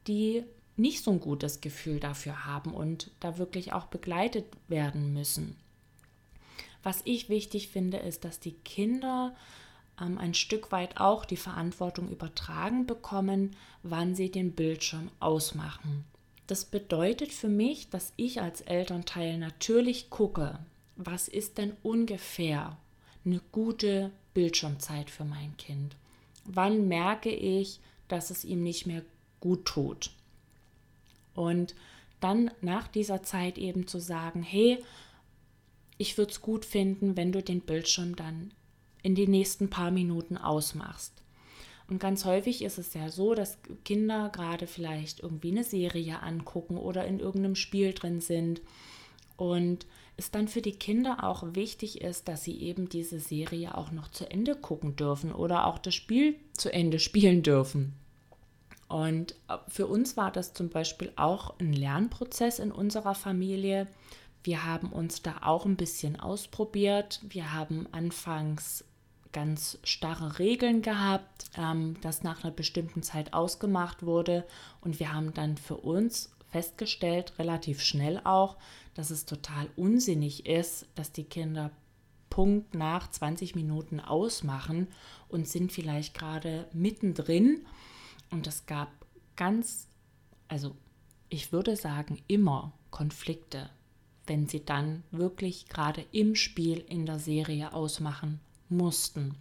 die 0.08 0.44
nicht 0.78 1.04
so 1.04 1.12
ein 1.12 1.20
gutes 1.20 1.62
Gefühl 1.62 2.00
dafür 2.00 2.46
haben 2.46 2.74
und 2.74 3.12
da 3.20 3.38
wirklich 3.38 3.74
auch 3.74 3.86
begleitet 3.88 4.46
werden 4.68 5.14
müssen. 5.14 5.56
Was 6.84 7.02
ich 7.06 7.30
wichtig 7.30 7.70
finde, 7.70 7.98
ist, 7.98 8.24
dass 8.24 8.40
die 8.40 8.54
Kinder 8.54 9.36
ähm, 10.00 10.18
ein 10.18 10.34
Stück 10.34 10.72
weit 10.72 10.98
auch 10.98 11.26
die 11.26 11.38
Verantwortung 11.38 12.10
übertragen 12.10 12.86
bekommen, 12.86 13.56
wann 13.84 14.16
sie 14.16 14.32
den 14.32 14.54
Bildschirm 14.54 15.10
ausmachen. 15.20 16.06
Das 16.46 16.64
bedeutet 16.64 17.34
für 17.34 17.50
mich, 17.50 17.90
dass 17.90 18.14
ich 18.16 18.42
als 18.42 18.62
Elternteil 18.62 19.38
natürlich 19.38 20.10
gucke, 20.10 20.60
was 20.96 21.28
ist 21.28 21.58
denn 21.58 21.74
ungefähr 21.84 22.78
eine 23.26 23.42
gute 23.52 24.12
Bildschirmzeit 24.34 25.10
für 25.10 25.26
mein 25.26 25.56
Kind? 25.58 25.96
Wann 26.46 26.88
merke 26.88 27.30
ich, 27.30 27.80
dass 28.08 28.30
es 28.30 28.46
ihm 28.46 28.64
nicht 28.64 28.88
mehr 28.88 29.04
gut 29.42 29.66
tut? 29.66 30.12
Und 31.38 31.76
dann 32.20 32.50
nach 32.62 32.88
dieser 32.88 33.22
Zeit 33.22 33.60
eben 33.60 33.86
zu 33.86 34.00
sagen, 34.00 34.42
hey, 34.42 34.84
ich 36.00 36.18
würde 36.18 36.32
es 36.32 36.42
gut 36.42 36.66
finden, 36.66 37.16
wenn 37.16 37.32
du 37.32 37.44
den 37.44 37.62
Bildschirm 37.62 38.16
dann 38.16 38.52
in 39.04 39.14
den 39.14 39.30
nächsten 39.30 39.70
paar 39.70 39.92
Minuten 39.92 40.36
ausmachst. 40.36 41.14
Und 41.88 42.00
ganz 42.00 42.26
häufig 42.26 42.64
ist 42.64 42.80
es 42.80 42.96
ja 42.96 43.10
so, 43.10 43.36
dass 43.36 43.60
Kinder 43.86 44.30
gerade 44.34 44.66
vielleicht 44.66 45.20
irgendwie 45.22 45.52
eine 45.52 45.64
Serie 45.64 46.24
angucken 46.24 46.76
oder 46.76 47.06
in 47.06 47.20
irgendeinem 47.20 47.56
Spiel 47.56 47.94
drin 47.94 48.20
sind. 48.20 48.62
Und 49.38 49.86
es 50.18 50.32
dann 50.32 50.48
für 50.48 50.64
die 50.64 50.74
Kinder 50.74 51.24
auch 51.24 51.54
wichtig 51.54 52.02
ist, 52.02 52.28
dass 52.28 52.44
sie 52.44 52.60
eben 52.62 52.90
diese 52.90 53.20
Serie 53.20 53.78
auch 53.78 53.92
noch 53.92 54.10
zu 54.10 54.30
Ende 54.30 54.56
gucken 54.56 54.96
dürfen 54.96 55.32
oder 55.32 55.68
auch 55.68 55.78
das 55.78 55.94
Spiel 55.94 56.36
zu 56.54 56.74
Ende 56.74 56.98
spielen 56.98 57.44
dürfen. 57.44 57.94
Und 58.88 59.34
äh, 59.50 59.58
für 59.68 59.88
uns 59.88 60.18
war 60.18 60.32
das 60.32 60.54
zum 60.54 60.70
Beispiel 60.70 61.12
auch 61.16 61.60
ein 61.60 61.74
Lernprozess 61.74 62.60
in 62.60 62.72
unserer 62.72 63.16
Familie. 63.16 63.88
Wir 64.44 64.66
haben 64.66 64.92
uns 64.92 65.22
da 65.22 65.36
auch 65.42 65.66
ein 65.66 65.76
bisschen 65.76 66.20
ausprobiert. 66.20 67.20
Wir 67.28 67.54
haben 67.54 67.88
anfangs 67.92 68.86
ganz 69.34 69.78
starre 69.84 70.40
Regeln 70.40 70.82
gehabt, 70.82 71.46
ähm, 71.58 71.98
das 72.02 72.24
nach 72.24 72.44
einer 72.44 72.54
bestimmten 72.54 73.04
Zeit 73.04 73.34
ausgemacht 73.34 74.04
wurde. 74.04 74.46
Und 74.82 75.00
wir 75.00 75.14
haben 75.14 75.34
dann 75.34 75.58
für 75.58 75.78
uns 75.78 76.32
festgestellt, 76.50 77.34
relativ 77.38 77.82
schnell 77.82 78.22
auch, 78.24 78.58
dass 78.96 79.12
es 79.12 79.26
total 79.26 79.68
unsinnig 79.76 80.46
ist, 80.46 80.88
dass 80.96 81.12
die 81.12 81.26
Kinder 81.26 81.72
Punkt 82.30 82.76
nach 82.76 83.10
20 83.10 83.56
Minuten 83.56 84.00
ausmachen 84.00 84.88
und 85.28 85.48
sind 85.48 85.72
vielleicht 85.72 86.14
gerade 86.14 86.68
mittendrin. 86.74 87.66
Und 88.30 88.48
es 88.48 88.66
gab 88.66 88.90
ganz, 89.36 89.88
also 90.48 90.76
ich 91.30 91.52
würde 91.52 91.76
sagen, 91.76 92.22
immer 92.28 92.72
Konflikte, 92.92 93.70
wenn 94.26 94.48
sie 94.48 94.64
dann 94.64 95.04
wirklich 95.12 95.68
gerade 95.68 96.06
im 96.12 96.36
Spiel 96.36 96.84
in 96.88 97.06
der 97.06 97.20
Serie 97.20 97.74
ausmachen 97.74 98.40
mussten. 98.70 99.36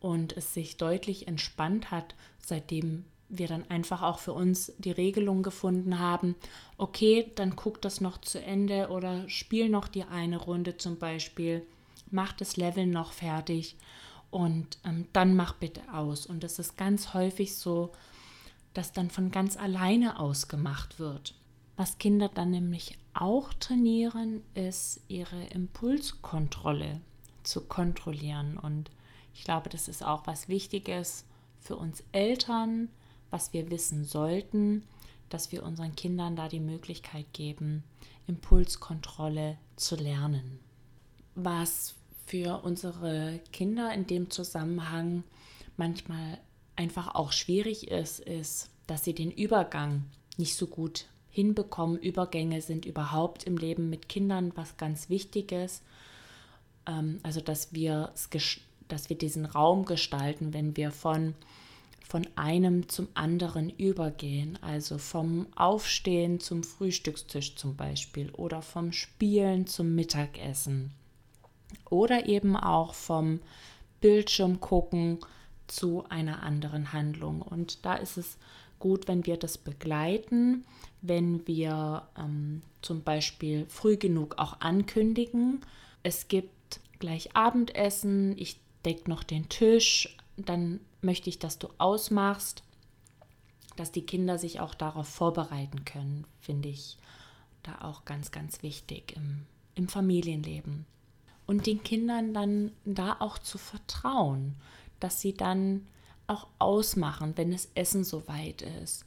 Und 0.00 0.36
es 0.36 0.54
sich 0.54 0.76
deutlich 0.76 1.26
entspannt 1.26 1.90
hat, 1.90 2.14
seitdem 2.44 3.04
wir 3.28 3.48
dann 3.48 3.68
einfach 3.70 4.02
auch 4.02 4.18
für 4.18 4.32
uns 4.32 4.72
die 4.78 4.92
Regelung 4.92 5.42
gefunden 5.42 5.98
haben, 5.98 6.36
okay, 6.78 7.30
dann 7.34 7.56
guck 7.56 7.82
das 7.82 8.00
noch 8.00 8.18
zu 8.18 8.40
Ende 8.40 8.88
oder 8.88 9.28
spiel 9.28 9.68
noch 9.68 9.88
die 9.88 10.04
eine 10.04 10.36
Runde 10.36 10.76
zum 10.76 10.98
Beispiel, 10.98 11.66
mach 12.10 12.32
das 12.32 12.56
Level 12.56 12.86
noch 12.86 13.12
fertig 13.12 13.76
und 14.30 14.78
ähm, 14.84 15.06
dann 15.12 15.34
mach 15.36 15.54
bitte 15.54 15.80
aus. 15.92 16.26
Und 16.26 16.44
es 16.44 16.58
ist 16.58 16.76
ganz 16.76 17.14
häufig 17.14 17.56
so, 17.56 17.92
dass 18.74 18.92
dann 18.92 19.10
von 19.10 19.30
ganz 19.30 19.56
alleine 19.56 20.18
aus 20.18 20.48
gemacht 20.48 20.98
wird. 20.98 21.34
Was 21.76 21.98
Kinder 21.98 22.28
dann 22.28 22.50
nämlich 22.50 22.98
auch 23.14 23.52
trainieren, 23.54 24.42
ist 24.54 25.00
ihre 25.08 25.44
Impulskontrolle 25.46 27.00
zu 27.42 27.62
kontrollieren. 27.62 28.58
Und 28.58 28.90
ich 29.34 29.44
glaube, 29.44 29.68
das 29.68 29.88
ist 29.88 30.04
auch 30.04 30.26
was 30.26 30.48
Wichtiges 30.48 31.24
für 31.60 31.76
uns 31.76 32.02
Eltern, 32.12 32.88
was 33.30 33.52
wir 33.52 33.70
wissen 33.70 34.04
sollten, 34.04 34.84
dass 35.28 35.52
wir 35.52 35.64
unseren 35.64 35.96
Kindern 35.96 36.36
da 36.36 36.48
die 36.48 36.60
Möglichkeit 36.60 37.26
geben, 37.32 37.82
Impulskontrolle 38.26 39.58
zu 39.76 39.96
lernen. 39.96 40.60
Was 41.34 41.95
für 42.26 42.62
unsere 42.64 43.40
Kinder 43.52 43.94
in 43.94 44.06
dem 44.06 44.30
Zusammenhang 44.30 45.22
manchmal 45.76 46.38
einfach 46.74 47.14
auch 47.14 47.32
schwierig 47.32 47.88
ist, 47.88 48.20
ist, 48.20 48.70
dass 48.86 49.04
sie 49.04 49.14
den 49.14 49.30
Übergang 49.30 50.04
nicht 50.36 50.56
so 50.56 50.66
gut 50.66 51.06
hinbekommen. 51.30 51.98
Übergänge 51.98 52.60
sind 52.60 52.84
überhaupt 52.84 53.44
im 53.44 53.56
Leben 53.56 53.90
mit 53.90 54.08
Kindern 54.08 54.52
was 54.56 54.76
ganz 54.76 55.08
Wichtiges. 55.08 55.82
Ähm, 56.86 57.20
also 57.22 57.40
dass 57.40 57.72
wir, 57.72 58.12
dass 58.88 59.08
wir 59.08 59.16
diesen 59.16 59.44
Raum 59.44 59.84
gestalten, 59.84 60.52
wenn 60.52 60.76
wir 60.76 60.90
von, 60.90 61.34
von 62.06 62.26
einem 62.34 62.88
zum 62.88 63.08
anderen 63.14 63.70
übergehen. 63.70 64.58
Also 64.62 64.98
vom 64.98 65.46
Aufstehen 65.54 66.40
zum 66.40 66.64
Frühstückstisch 66.64 67.54
zum 67.54 67.76
Beispiel 67.76 68.30
oder 68.30 68.62
vom 68.62 68.92
Spielen 68.92 69.66
zum 69.66 69.94
Mittagessen. 69.94 70.92
Oder 71.90 72.26
eben 72.26 72.56
auch 72.56 72.94
vom 72.94 73.40
Bildschirm 74.00 74.60
gucken 74.60 75.18
zu 75.66 76.04
einer 76.08 76.42
anderen 76.42 76.92
Handlung. 76.92 77.42
Und 77.42 77.84
da 77.84 77.94
ist 77.94 78.16
es 78.16 78.36
gut, 78.78 79.08
wenn 79.08 79.26
wir 79.26 79.36
das 79.36 79.58
begleiten, 79.58 80.64
wenn 81.02 81.46
wir 81.46 82.06
ähm, 82.18 82.62
zum 82.82 83.02
Beispiel 83.02 83.66
früh 83.68 83.96
genug 83.96 84.38
auch 84.38 84.60
ankündigen. 84.60 85.60
Es 86.02 86.28
gibt 86.28 86.80
gleich 86.98 87.34
Abendessen, 87.36 88.36
ich 88.38 88.60
decke 88.84 89.08
noch 89.10 89.22
den 89.22 89.48
Tisch, 89.48 90.16
dann 90.36 90.80
möchte 91.00 91.30
ich, 91.30 91.38
dass 91.38 91.58
du 91.58 91.68
ausmachst, 91.78 92.62
dass 93.76 93.92
die 93.92 94.06
Kinder 94.06 94.38
sich 94.38 94.60
auch 94.60 94.74
darauf 94.74 95.08
vorbereiten 95.08 95.84
können, 95.84 96.26
finde 96.40 96.68
ich 96.68 96.98
da 97.62 97.82
auch 97.82 98.04
ganz, 98.04 98.30
ganz 98.30 98.62
wichtig 98.62 99.14
im, 99.16 99.46
im 99.74 99.88
Familienleben. 99.88 100.86
Und 101.46 101.66
den 101.66 101.82
Kindern 101.82 102.34
dann 102.34 102.72
da 102.84 103.16
auch 103.20 103.38
zu 103.38 103.58
vertrauen, 103.58 104.56
dass 104.98 105.20
sie 105.20 105.34
dann 105.34 105.86
auch 106.26 106.48
ausmachen, 106.58 107.34
wenn 107.36 107.52
das 107.52 107.68
Essen 107.74 108.02
soweit 108.02 108.62
ist 108.82 109.04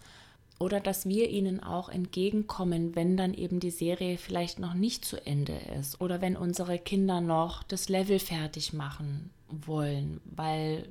oder 0.59 0.81
dass 0.81 1.07
wir 1.07 1.29
ihnen 1.29 1.63
auch 1.63 1.89
entgegenkommen, 1.89 2.95
wenn 2.95 3.15
dann 3.15 3.33
eben 3.33 3.61
die 3.61 3.71
Serie 3.71 4.17
vielleicht 4.17 4.59
noch 4.59 4.73
nicht 4.73 5.05
zu 5.05 5.25
Ende 5.25 5.57
ist 5.79 6.01
oder 6.01 6.21
wenn 6.21 6.35
unsere 6.35 6.77
Kinder 6.77 7.21
noch 7.21 7.63
das 7.63 7.87
Level 7.87 8.19
fertig 8.19 8.73
machen 8.73 9.31
wollen, 9.47 10.19
weil 10.25 10.89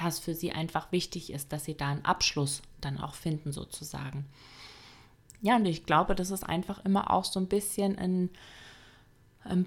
ja, 0.00 0.08
es 0.08 0.18
für 0.18 0.34
sie 0.34 0.52
einfach 0.52 0.90
wichtig 0.90 1.30
ist, 1.30 1.52
dass 1.52 1.66
sie 1.66 1.76
da 1.76 1.88
einen 1.88 2.04
Abschluss 2.04 2.62
dann 2.80 2.98
auch 2.98 3.14
finden 3.14 3.52
sozusagen. 3.52 4.24
Ja, 5.42 5.56
und 5.56 5.66
ich 5.66 5.84
glaube, 5.84 6.14
das 6.14 6.30
ist 6.30 6.42
einfach 6.42 6.84
immer 6.84 7.10
auch 7.10 7.24
so 7.24 7.38
ein 7.38 7.48
bisschen 7.48 7.98
ein, 7.98 8.30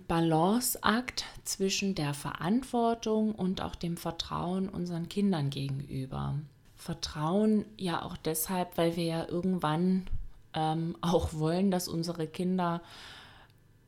Balanceakt 0.08 1.26
zwischen 1.44 1.94
der 1.94 2.14
Verantwortung 2.14 3.36
und 3.36 3.62
auch 3.62 3.76
dem 3.76 3.98
Vertrauen 3.98 4.70
unseren 4.70 5.08
Kindern 5.08 5.50
gegenüber. 5.50 6.36
Vertrauen 6.76 7.66
ja 7.78 8.04
auch 8.04 8.18
deshalb, 8.18 8.78
weil 8.78 8.96
wir 8.96 9.06
ja 9.06 9.28
irgendwann 9.28 10.08
ähm, 10.54 10.96
auch 11.02 11.34
wollen, 11.34 11.72
dass 11.72 11.88
unsere 11.88 12.28
Kinder 12.28 12.82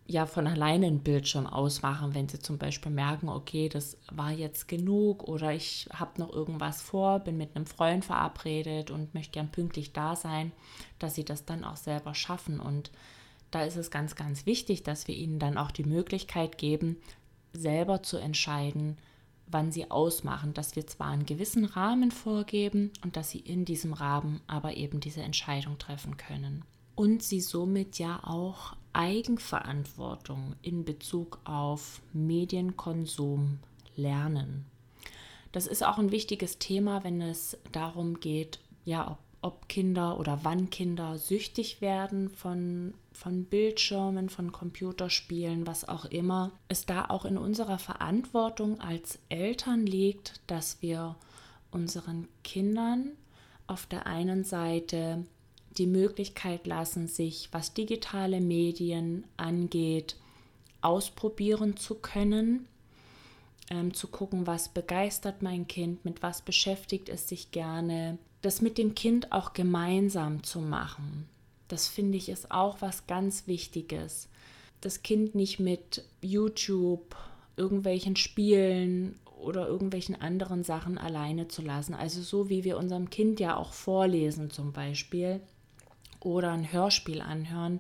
ja 0.06 0.26
von 0.26 0.48
alleine 0.48 0.88
einen 0.88 1.02
Bildschirm 1.04 1.46
ausmachen, 1.46 2.16
wenn 2.16 2.28
sie 2.28 2.40
zum 2.40 2.58
Beispiel 2.58 2.92
merken, 2.92 3.30
okay, 3.30 3.70
das 3.70 3.96
war 4.12 4.32
jetzt 4.32 4.68
genug 4.68 5.24
oder 5.24 5.54
ich 5.54 5.88
habe 5.94 6.20
noch 6.20 6.34
irgendwas 6.34 6.82
vor, 6.82 7.20
bin 7.20 7.38
mit 7.38 7.56
einem 7.56 7.68
Freund 7.68 8.04
verabredet 8.04 8.90
und 8.90 9.14
möchte 9.14 9.34
gern 9.34 9.52
pünktlich 9.52 9.94
da 9.94 10.16
sein, 10.16 10.52
dass 10.98 11.14
sie 11.14 11.26
das 11.26 11.46
dann 11.46 11.64
auch 11.64 11.76
selber 11.76 12.16
schaffen. 12.16 12.60
Und 12.60 12.90
da 13.52 13.64
ist 13.64 13.78
es 13.78 13.92
ganz, 13.92 14.16
ganz 14.16 14.46
wichtig, 14.46 14.84
dass 14.84 15.08
wir 15.08 15.16
ihnen 15.16 15.40
dann 15.40 15.58
auch 15.58 15.72
die 15.72 15.84
Möglichkeit 15.84 16.58
geben, 16.58 16.98
selber 17.54 18.04
zu 18.04 18.18
entscheiden, 18.18 18.98
wann 19.48 19.72
sie 19.72 19.90
ausmachen, 19.90 20.54
dass 20.54 20.76
wir 20.76 20.86
zwar 20.86 21.08
einen 21.08 21.26
gewissen 21.26 21.66
Rahmen 21.66 22.12
vorgeben 22.12 22.92
und 23.04 23.18
dass 23.18 23.32
sie 23.32 23.40
in 23.40 23.66
diesem 23.66 23.94
Rahmen 23.94 24.42
aber 24.48 24.78
eben 24.78 25.00
diese 25.00 25.22
Entscheidung 25.22 25.78
treffen 25.78 26.18
können. 26.18 26.64
Und 26.96 27.24
sie 27.24 27.42
somit 27.42 27.98
ja 27.98 28.22
auch 28.24 28.76
Eigenverantwortung 28.94 30.56
in 30.62 30.84
Bezug 30.84 31.40
auf 31.46 32.02
Medienkonsum 32.14 33.60
lernen. 33.96 34.66
Das 35.52 35.66
ist 35.66 35.84
auch 35.84 35.98
ein 35.98 36.12
wichtiges 36.12 36.60
Thema, 36.60 37.04
wenn 37.04 37.22
es 37.22 37.58
darum 37.72 38.20
geht, 38.20 38.60
ja, 38.86 39.12
ob, 39.12 39.18
ob 39.42 39.70
Kinder 39.70 40.20
oder 40.20 40.40
wann 40.44 40.70
Kinder 40.70 41.18
süchtig 41.18 41.82
werden 41.82 42.30
von, 42.30 42.94
von 43.14 43.46
Bildschirmen, 43.46 44.30
von 44.30 44.52
Computerspielen, 44.52 45.66
was 45.66 45.88
auch 45.88 46.06
immer. 46.06 46.52
Es 46.68 46.86
da 46.86 47.06
auch 47.06 47.26
in 47.26 47.38
unserer 47.38 47.80
Verantwortung 47.80 48.82
als 48.82 49.20
Eltern 49.30 49.86
liegt, 49.86 50.42
dass 50.48 50.82
wir 50.82 51.16
unseren 51.72 52.28
Kindern 52.44 53.12
auf 53.68 53.86
der 53.86 54.08
einen 54.08 54.44
Seite 54.44 55.26
die 55.78 55.88
Möglichkeit 55.88 56.68
lassen, 56.68 57.08
sich, 57.08 57.50
was 57.52 57.74
digitale 57.74 58.42
Medien 58.42 59.26
angeht, 59.38 60.18
ausprobieren 60.82 61.78
zu 61.78 61.96
können 61.96 62.68
ähm, 63.70 63.94
zu 63.94 64.08
gucken, 64.08 64.48
was 64.48 64.70
begeistert 64.70 65.42
mein 65.42 65.68
Kind, 65.68 66.04
mit 66.06 66.24
was 66.24 66.42
beschäftigt 66.42 67.10
es 67.10 67.30
sich 67.30 67.52
gerne. 67.52 68.18
Das 68.42 68.62
mit 68.62 68.78
dem 68.78 68.96
Kind 68.96 69.32
auch 69.32 69.54
gemeinsam 69.54 70.44
zu 70.44 70.60
machen, 70.60 71.28
das 71.68 71.88
finde 71.88 72.18
ich 72.18 72.30
ist 72.30 72.52
auch 72.52 72.78
was 72.82 73.08
ganz 73.08 73.48
Wichtiges. 73.48 74.28
Das 74.82 75.04
Kind 75.04 75.36
nicht 75.36 75.60
mit 75.60 76.04
YouTube, 76.22 77.16
irgendwelchen 77.58 78.16
Spielen 78.16 79.20
oder 79.40 79.68
irgendwelchen 79.68 80.20
anderen 80.20 80.64
Sachen 80.64 80.98
alleine 80.98 81.48
zu 81.48 81.62
lassen. 81.62 81.94
Also 81.94 82.22
so 82.22 82.50
wie 82.50 82.64
wir 82.64 82.78
unserem 82.78 83.10
Kind 83.10 83.40
ja 83.40 83.56
auch 83.56 83.74
vorlesen 83.74 84.50
zum 84.50 84.74
Beispiel 84.74 85.42
oder 86.20 86.52
ein 86.52 86.72
Hörspiel 86.72 87.22
anhören, 87.22 87.80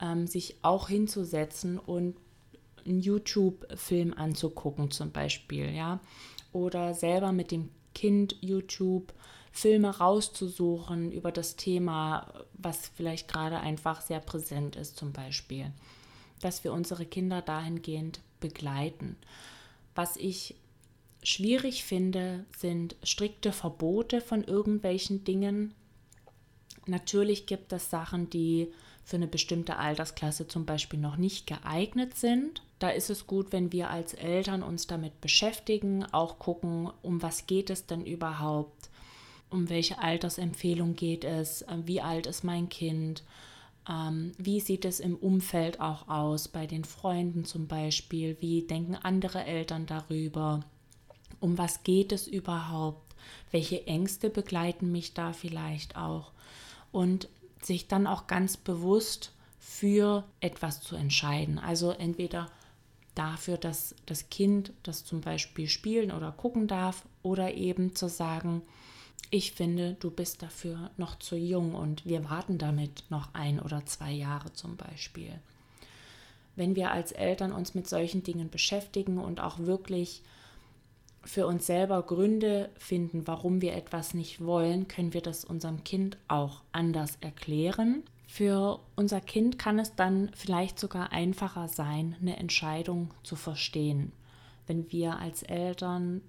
ähm, 0.00 0.26
sich 0.26 0.56
auch 0.62 0.88
hinzusetzen 0.88 1.78
und 1.78 2.16
einen 2.84 3.00
YouTube-Film 3.00 4.14
anzugucken 4.14 4.90
zum 4.90 5.12
Beispiel, 5.12 5.70
ja, 5.70 6.00
oder 6.52 6.94
selber 6.94 7.32
mit 7.32 7.50
dem 7.50 7.70
Kind 7.94 8.36
YouTube 8.40 9.12
Filme 9.52 9.98
rauszusuchen 9.98 11.12
über 11.12 11.30
das 11.30 11.56
Thema, 11.56 12.32
was 12.54 12.90
vielleicht 12.96 13.28
gerade 13.28 13.60
einfach 13.60 14.00
sehr 14.00 14.20
präsent 14.20 14.76
ist 14.76 14.96
zum 14.96 15.12
Beispiel, 15.12 15.70
dass 16.40 16.64
wir 16.64 16.72
unsere 16.72 17.04
Kinder 17.04 17.42
dahingehend 17.42 18.20
begleiten. 18.40 19.16
Was 19.94 20.16
ich 20.16 20.56
schwierig 21.22 21.84
finde, 21.84 22.46
sind 22.56 22.96
strikte 23.02 23.52
Verbote 23.52 24.22
von 24.22 24.42
irgendwelchen 24.42 25.22
Dingen. 25.24 25.74
Natürlich 26.86 27.46
gibt 27.46 27.72
es 27.74 27.90
Sachen, 27.90 28.30
die 28.30 28.72
für 29.04 29.16
eine 29.16 29.26
bestimmte 29.26 29.76
Altersklasse 29.76 30.48
zum 30.48 30.64
Beispiel 30.64 30.98
noch 30.98 31.16
nicht 31.16 31.46
geeignet 31.46 32.16
sind. 32.16 32.62
Da 32.78 32.88
ist 32.88 33.10
es 33.10 33.26
gut, 33.26 33.52
wenn 33.52 33.70
wir 33.70 33.90
als 33.90 34.14
Eltern 34.14 34.62
uns 34.62 34.86
damit 34.86 35.20
beschäftigen, 35.20 36.04
auch 36.12 36.38
gucken, 36.38 36.90
um 37.02 37.22
was 37.22 37.46
geht 37.46 37.68
es 37.68 37.86
denn 37.86 38.04
überhaupt, 38.04 38.88
um 39.52 39.68
welche 39.68 39.98
Altersempfehlung 39.98 40.96
geht 40.96 41.24
es, 41.24 41.62
äh, 41.62 41.78
wie 41.84 42.00
alt 42.00 42.26
ist 42.26 42.44
mein 42.44 42.68
Kind, 42.68 43.22
ähm, 43.88 44.32
wie 44.38 44.60
sieht 44.60 44.84
es 44.84 45.00
im 45.00 45.16
Umfeld 45.16 45.80
auch 45.80 46.08
aus, 46.08 46.48
bei 46.48 46.66
den 46.66 46.84
Freunden 46.84 47.44
zum 47.44 47.66
Beispiel, 47.66 48.36
wie 48.40 48.62
denken 48.62 48.94
andere 48.94 49.44
Eltern 49.44 49.86
darüber, 49.86 50.60
um 51.40 51.58
was 51.58 51.82
geht 51.82 52.12
es 52.12 52.26
überhaupt, 52.28 53.14
welche 53.50 53.86
Ängste 53.86 54.30
begleiten 54.30 54.92
mich 54.92 55.14
da 55.14 55.32
vielleicht 55.32 55.96
auch. 55.96 56.32
Und 56.92 57.28
sich 57.62 57.88
dann 57.88 58.06
auch 58.06 58.26
ganz 58.26 58.56
bewusst 58.56 59.32
für 59.58 60.24
etwas 60.40 60.80
zu 60.80 60.96
entscheiden. 60.96 61.58
Also 61.58 61.90
entweder 61.90 62.50
dafür, 63.14 63.56
dass 63.56 63.94
das 64.06 64.30
Kind 64.30 64.72
das 64.82 65.04
zum 65.04 65.20
Beispiel 65.20 65.68
spielen 65.68 66.10
oder 66.10 66.32
gucken 66.32 66.66
darf 66.66 67.04
oder 67.22 67.54
eben 67.54 67.94
zu 67.94 68.08
sagen, 68.08 68.62
ich 69.30 69.52
finde, 69.52 69.94
du 69.94 70.10
bist 70.10 70.42
dafür 70.42 70.90
noch 70.96 71.18
zu 71.18 71.36
jung 71.36 71.74
und 71.74 72.04
wir 72.04 72.28
warten 72.28 72.58
damit 72.58 73.04
noch 73.08 73.32
ein 73.34 73.60
oder 73.60 73.84
zwei 73.86 74.12
Jahre 74.12 74.52
zum 74.52 74.76
Beispiel. 74.76 75.40
Wenn 76.54 76.76
wir 76.76 76.90
als 76.90 77.12
Eltern 77.12 77.52
uns 77.52 77.74
mit 77.74 77.88
solchen 77.88 78.22
Dingen 78.22 78.50
beschäftigen 78.50 79.18
und 79.18 79.40
auch 79.40 79.58
wirklich 79.58 80.22
für 81.24 81.46
uns 81.46 81.66
selber 81.66 82.02
Gründe 82.02 82.68
finden, 82.76 83.26
warum 83.26 83.62
wir 83.62 83.74
etwas 83.74 84.12
nicht 84.12 84.44
wollen, 84.44 84.88
können 84.88 85.14
wir 85.14 85.22
das 85.22 85.44
unserem 85.44 85.84
Kind 85.84 86.18
auch 86.28 86.62
anders 86.72 87.16
erklären. 87.20 88.02
Für 88.26 88.80
unser 88.96 89.20
Kind 89.20 89.58
kann 89.58 89.78
es 89.78 89.94
dann 89.94 90.30
vielleicht 90.34 90.78
sogar 90.78 91.12
einfacher 91.12 91.68
sein, 91.68 92.16
eine 92.20 92.36
Entscheidung 92.38 93.12
zu 93.22 93.36
verstehen, 93.36 94.12
wenn 94.66 94.90
wir 94.90 95.18
als 95.18 95.42
Eltern 95.42 96.22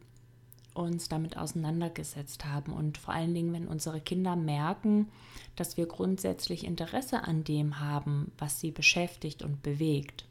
uns 0.73 1.09
damit 1.09 1.37
auseinandergesetzt 1.37 2.45
haben 2.45 2.73
und 2.73 2.97
vor 2.97 3.13
allen 3.13 3.33
Dingen, 3.33 3.53
wenn 3.53 3.67
unsere 3.67 4.01
Kinder 4.01 4.35
merken, 4.35 5.09
dass 5.55 5.77
wir 5.77 5.85
grundsätzlich 5.85 6.65
Interesse 6.65 7.23
an 7.23 7.43
dem 7.43 7.79
haben, 7.79 8.31
was 8.37 8.59
sie 8.59 8.71
beschäftigt 8.71 9.43
und 9.43 9.61
bewegt. 9.61 10.25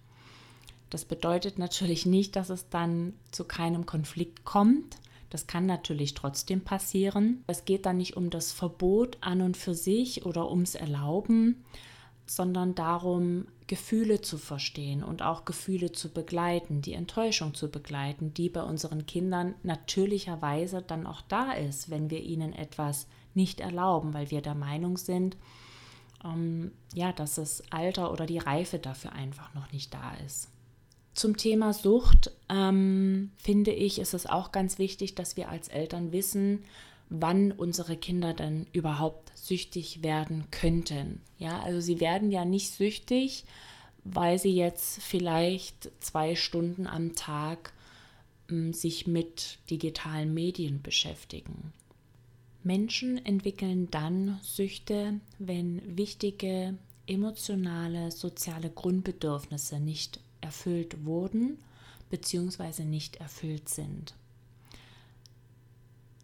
Das 0.90 1.04
bedeutet 1.04 1.58
natürlich 1.58 2.04
nicht, 2.04 2.36
dass 2.36 2.50
es 2.50 2.68
dann 2.68 3.14
zu 3.30 3.44
keinem 3.44 3.86
Konflikt 3.86 4.44
kommt. 4.44 4.98
Das 5.30 5.46
kann 5.46 5.64
natürlich 5.64 6.12
trotzdem 6.12 6.60
passieren. 6.60 7.42
Es 7.46 7.64
geht 7.64 7.86
dann 7.86 7.96
nicht 7.96 8.16
um 8.18 8.28
das 8.28 8.52
Verbot 8.52 9.16
an 9.22 9.40
und 9.40 9.56
für 9.56 9.74
sich 9.74 10.26
oder 10.26 10.50
ums 10.50 10.74
Erlauben, 10.74 11.64
sondern 12.26 12.74
darum, 12.74 13.46
Gefühle 13.72 14.20
zu 14.20 14.36
verstehen 14.36 15.02
und 15.02 15.22
auch 15.22 15.46
Gefühle 15.46 15.92
zu 15.92 16.10
begleiten, 16.10 16.82
die 16.82 16.92
Enttäuschung 16.92 17.54
zu 17.54 17.70
begleiten, 17.70 18.34
die 18.34 18.50
bei 18.50 18.62
unseren 18.62 19.06
Kindern 19.06 19.54
natürlicherweise 19.62 20.82
dann 20.82 21.06
auch 21.06 21.22
da 21.22 21.52
ist, 21.52 21.88
wenn 21.88 22.10
wir 22.10 22.20
ihnen 22.20 22.52
etwas 22.52 23.06
nicht 23.32 23.60
erlauben, 23.60 24.12
weil 24.12 24.30
wir 24.30 24.42
der 24.42 24.54
Meinung 24.54 24.98
sind, 24.98 25.38
ähm, 26.22 26.72
ja, 26.92 27.12
dass 27.12 27.36
das 27.36 27.62
Alter 27.70 28.12
oder 28.12 28.26
die 28.26 28.36
Reife 28.36 28.78
dafür 28.78 29.12
einfach 29.12 29.54
noch 29.54 29.72
nicht 29.72 29.94
da 29.94 30.12
ist. 30.26 30.50
Zum 31.14 31.38
Thema 31.38 31.72
Sucht 31.72 32.30
ähm, 32.50 33.30
finde 33.38 33.70
ich, 33.70 33.98
ist 33.98 34.12
es 34.12 34.26
auch 34.26 34.52
ganz 34.52 34.78
wichtig, 34.78 35.14
dass 35.14 35.38
wir 35.38 35.48
als 35.48 35.68
Eltern 35.68 36.12
wissen, 36.12 36.62
wann 37.12 37.52
unsere 37.52 37.96
Kinder 37.96 38.32
denn 38.32 38.66
überhaupt 38.72 39.36
süchtig 39.36 40.02
werden 40.02 40.50
könnten. 40.50 41.20
Ja, 41.38 41.60
also 41.60 41.80
sie 41.80 42.00
werden 42.00 42.30
ja 42.30 42.44
nicht 42.44 42.72
süchtig, 42.72 43.44
weil 44.04 44.38
sie 44.38 44.54
jetzt 44.54 45.02
vielleicht 45.02 45.90
zwei 46.00 46.34
Stunden 46.34 46.86
am 46.86 47.14
Tag 47.14 47.72
ähm, 48.50 48.72
sich 48.72 49.06
mit 49.06 49.58
digitalen 49.70 50.32
Medien 50.32 50.82
beschäftigen. 50.82 51.72
Menschen 52.64 53.24
entwickeln 53.24 53.90
dann 53.90 54.38
Süchte, 54.42 55.20
wenn 55.38 55.82
wichtige 55.96 56.78
emotionale, 57.06 58.10
soziale 58.10 58.70
Grundbedürfnisse 58.70 59.80
nicht 59.80 60.20
erfüllt 60.40 61.04
wurden 61.04 61.58
bzw. 62.10 62.84
nicht 62.84 63.16
erfüllt 63.16 63.68
sind. 63.68 64.14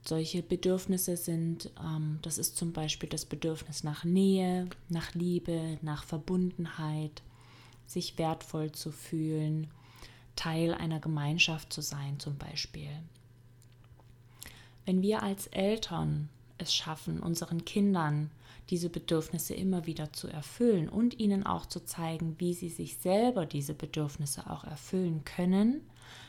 Solche 0.08 0.42
Bedürfnisse 0.42 1.18
sind, 1.18 1.70
ähm, 1.78 2.18
das 2.22 2.38
ist 2.38 2.56
zum 2.56 2.72
Beispiel 2.72 3.10
das 3.10 3.26
Bedürfnis 3.26 3.84
nach 3.84 4.04
Nähe, 4.04 4.66
nach 4.88 5.12
Liebe, 5.12 5.78
nach 5.82 6.02
Verbundenheit, 6.02 7.22
sich 7.86 8.16
wertvoll 8.16 8.72
zu 8.72 8.90
fühlen, 8.90 9.66
Teil 10.34 10.72
einer 10.72 10.98
Gemeinschaft 10.98 11.70
zu 11.74 11.82
sein 11.82 12.18
zum 12.18 12.38
Beispiel. 12.38 12.88
Wenn 14.86 15.02
wir 15.02 15.22
als 15.22 15.46
Eltern 15.48 16.30
es 16.56 16.74
schaffen, 16.74 17.20
unseren 17.20 17.66
Kindern 17.66 18.30
diese 18.70 18.88
Bedürfnisse 18.88 19.52
immer 19.52 19.84
wieder 19.84 20.10
zu 20.14 20.28
erfüllen 20.28 20.88
und 20.88 21.20
ihnen 21.20 21.44
auch 21.44 21.66
zu 21.66 21.84
zeigen, 21.84 22.36
wie 22.38 22.54
sie 22.54 22.70
sich 22.70 22.96
selber 22.96 23.44
diese 23.44 23.74
Bedürfnisse 23.74 24.48
auch 24.48 24.64
erfüllen 24.64 25.22
können, 25.26 25.82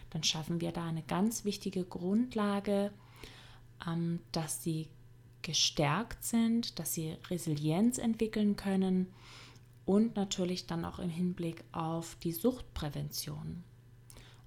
dann 0.10 0.24
schaffen 0.26 0.60
wir 0.60 0.74
da 0.74 0.84
eine 0.84 1.04
ganz 1.04 1.46
wichtige 1.46 1.86
Grundlage, 1.86 2.92
ähm, 3.88 4.20
dass 4.32 4.64
sie 4.64 4.88
gestärkt 5.42 6.24
sind, 6.24 6.80
dass 6.80 6.94
sie 6.94 7.16
Resilienz 7.30 7.98
entwickeln 7.98 8.56
können 8.56 9.08
und 9.86 10.16
natürlich 10.16 10.68
dann 10.68 10.86
auch 10.86 11.00
im 11.00 11.10
Hinblick 11.10 11.64
auf 11.72 12.16
die 12.24 12.34
Suchtprävention. 12.34 13.64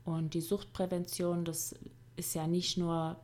Und 0.05 0.35
die 0.35 0.41
Suchtprävention, 0.41 1.45
das 1.45 1.75
ist 2.17 2.35
ja 2.35 2.47
nicht 2.47 2.77
nur 2.77 3.21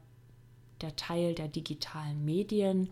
der 0.81 0.97
Teil 0.97 1.35
der 1.35 1.49
digitalen 1.49 2.25
Medien, 2.25 2.91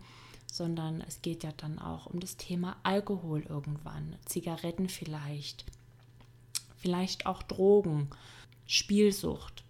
sondern 0.51 1.01
es 1.01 1.21
geht 1.21 1.43
ja 1.43 1.51
dann 1.57 1.79
auch 1.79 2.05
um 2.05 2.19
das 2.19 2.37
Thema 2.37 2.77
Alkohol 2.83 3.43
irgendwann, 3.43 4.15
Zigaretten 4.25 4.89
vielleicht, 4.89 5.65
vielleicht 6.77 7.25
auch 7.25 7.43
Drogen, 7.43 8.09
Spielsucht. 8.65 9.63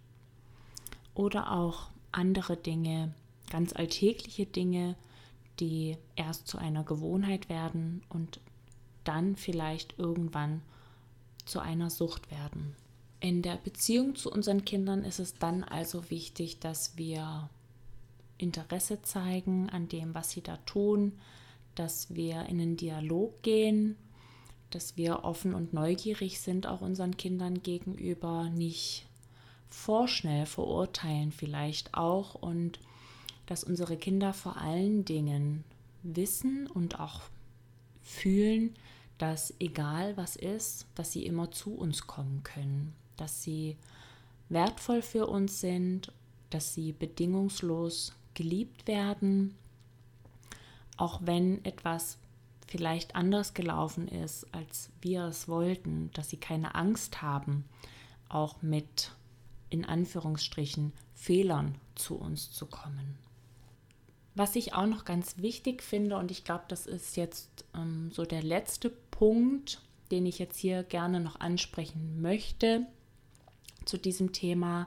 oder 1.14 1.52
auch 1.52 1.90
andere 2.12 2.56
Dinge, 2.56 3.12
ganz 3.50 3.72
alltägliche 3.72 4.46
Dinge, 4.46 4.96
die 5.60 5.96
erst 6.16 6.46
zu 6.46 6.58
einer 6.58 6.84
Gewohnheit 6.84 7.48
werden 7.48 8.02
und 8.08 8.40
dann 9.04 9.36
vielleicht 9.36 9.98
irgendwann 9.98 10.62
zu 11.44 11.60
einer 11.60 11.90
Sucht 11.90 12.30
werden. 12.30 12.76
In 13.20 13.42
der 13.42 13.56
Beziehung 13.56 14.14
zu 14.14 14.30
unseren 14.30 14.64
Kindern 14.64 15.02
ist 15.02 15.18
es 15.18 15.34
dann 15.34 15.64
also 15.64 16.10
wichtig, 16.10 16.60
dass 16.60 16.96
wir 16.96 17.50
Interesse 18.36 19.02
zeigen 19.02 19.68
an 19.70 19.88
dem, 19.88 20.14
was 20.14 20.30
sie 20.30 20.42
da 20.42 20.56
tun, 20.58 21.18
dass 21.74 22.14
wir 22.14 22.42
in 22.46 22.60
einen 22.60 22.76
Dialog 22.76 23.42
gehen, 23.42 23.96
dass 24.70 24.96
wir 24.96 25.24
offen 25.24 25.54
und 25.54 25.72
neugierig 25.72 26.40
sind, 26.40 26.66
auch 26.66 26.80
unseren 26.80 27.16
Kindern 27.16 27.62
gegenüber, 27.62 28.50
nicht 28.50 29.06
vorschnell 29.68 30.46
verurteilen 30.46 31.32
vielleicht 31.32 31.94
auch 31.94 32.34
und 32.34 32.78
dass 33.48 33.64
unsere 33.64 33.96
Kinder 33.96 34.34
vor 34.34 34.58
allen 34.58 35.06
Dingen 35.06 35.64
wissen 36.02 36.66
und 36.66 37.00
auch 37.00 37.22
fühlen, 38.02 38.74
dass 39.16 39.54
egal 39.58 40.16
was 40.18 40.36
ist, 40.36 40.86
dass 40.94 41.12
sie 41.12 41.24
immer 41.24 41.50
zu 41.50 41.74
uns 41.74 42.06
kommen 42.06 42.42
können, 42.42 42.92
dass 43.16 43.42
sie 43.42 43.76
wertvoll 44.50 45.00
für 45.00 45.26
uns 45.26 45.60
sind, 45.60 46.12
dass 46.50 46.74
sie 46.74 46.92
bedingungslos 46.92 48.12
geliebt 48.34 48.86
werden, 48.86 49.56
auch 50.98 51.20
wenn 51.24 51.64
etwas 51.64 52.18
vielleicht 52.66 53.16
anders 53.16 53.54
gelaufen 53.54 54.08
ist, 54.08 54.46
als 54.52 54.90
wir 55.00 55.24
es 55.24 55.48
wollten, 55.48 56.10
dass 56.12 56.28
sie 56.28 56.36
keine 56.36 56.74
Angst 56.74 57.22
haben, 57.22 57.64
auch 58.28 58.60
mit 58.60 59.12
in 59.70 59.86
Anführungsstrichen 59.86 60.92
Fehlern 61.14 61.76
zu 61.94 62.16
uns 62.16 62.52
zu 62.52 62.66
kommen. 62.66 63.27
Was 64.38 64.54
ich 64.54 64.72
auch 64.72 64.86
noch 64.86 65.04
ganz 65.04 65.38
wichtig 65.38 65.82
finde, 65.82 66.16
und 66.16 66.30
ich 66.30 66.44
glaube, 66.44 66.62
das 66.68 66.86
ist 66.86 67.16
jetzt 67.16 67.64
ähm, 67.74 68.12
so 68.12 68.24
der 68.24 68.40
letzte 68.40 68.88
Punkt, 68.88 69.80
den 70.12 70.26
ich 70.26 70.38
jetzt 70.38 70.56
hier 70.56 70.84
gerne 70.84 71.18
noch 71.18 71.40
ansprechen 71.40 72.22
möchte 72.22 72.86
zu 73.84 73.98
diesem 73.98 74.30
Thema, 74.30 74.86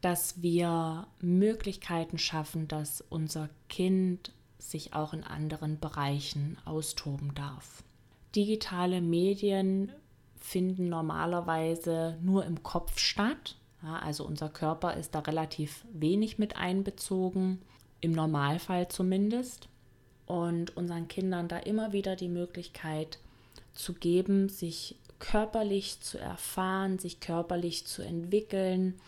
dass 0.00 0.42
wir 0.42 1.06
Möglichkeiten 1.20 2.18
schaffen, 2.18 2.66
dass 2.66 3.04
unser 3.08 3.50
Kind 3.68 4.32
sich 4.58 4.94
auch 4.94 5.12
in 5.12 5.22
anderen 5.22 5.78
Bereichen 5.78 6.58
austoben 6.64 7.36
darf. 7.36 7.84
Digitale 8.34 9.00
Medien 9.00 9.92
finden 10.40 10.88
normalerweise 10.88 12.18
nur 12.20 12.44
im 12.46 12.64
Kopf 12.64 12.98
statt. 12.98 13.54
Ja, 13.84 14.00
also 14.00 14.26
unser 14.26 14.48
Körper 14.48 14.94
ist 14.94 15.14
da 15.14 15.20
relativ 15.20 15.84
wenig 15.92 16.38
mit 16.38 16.56
einbezogen, 16.56 17.62
im 18.00 18.12
Normalfall 18.12 18.88
zumindest. 18.88 19.68
Und 20.26 20.76
unseren 20.76 21.08
Kindern 21.08 21.48
da 21.48 21.58
immer 21.58 21.92
wieder 21.92 22.14
die 22.14 22.28
Möglichkeit 22.28 23.18
zu 23.74 23.94
geben, 23.94 24.48
sich 24.48 24.96
körperlich 25.18 26.00
zu 26.00 26.18
erfahren, 26.18 26.98
sich 26.98 27.20
körperlich 27.20 27.86
zu 27.86 28.02
entwickeln, 28.02 29.00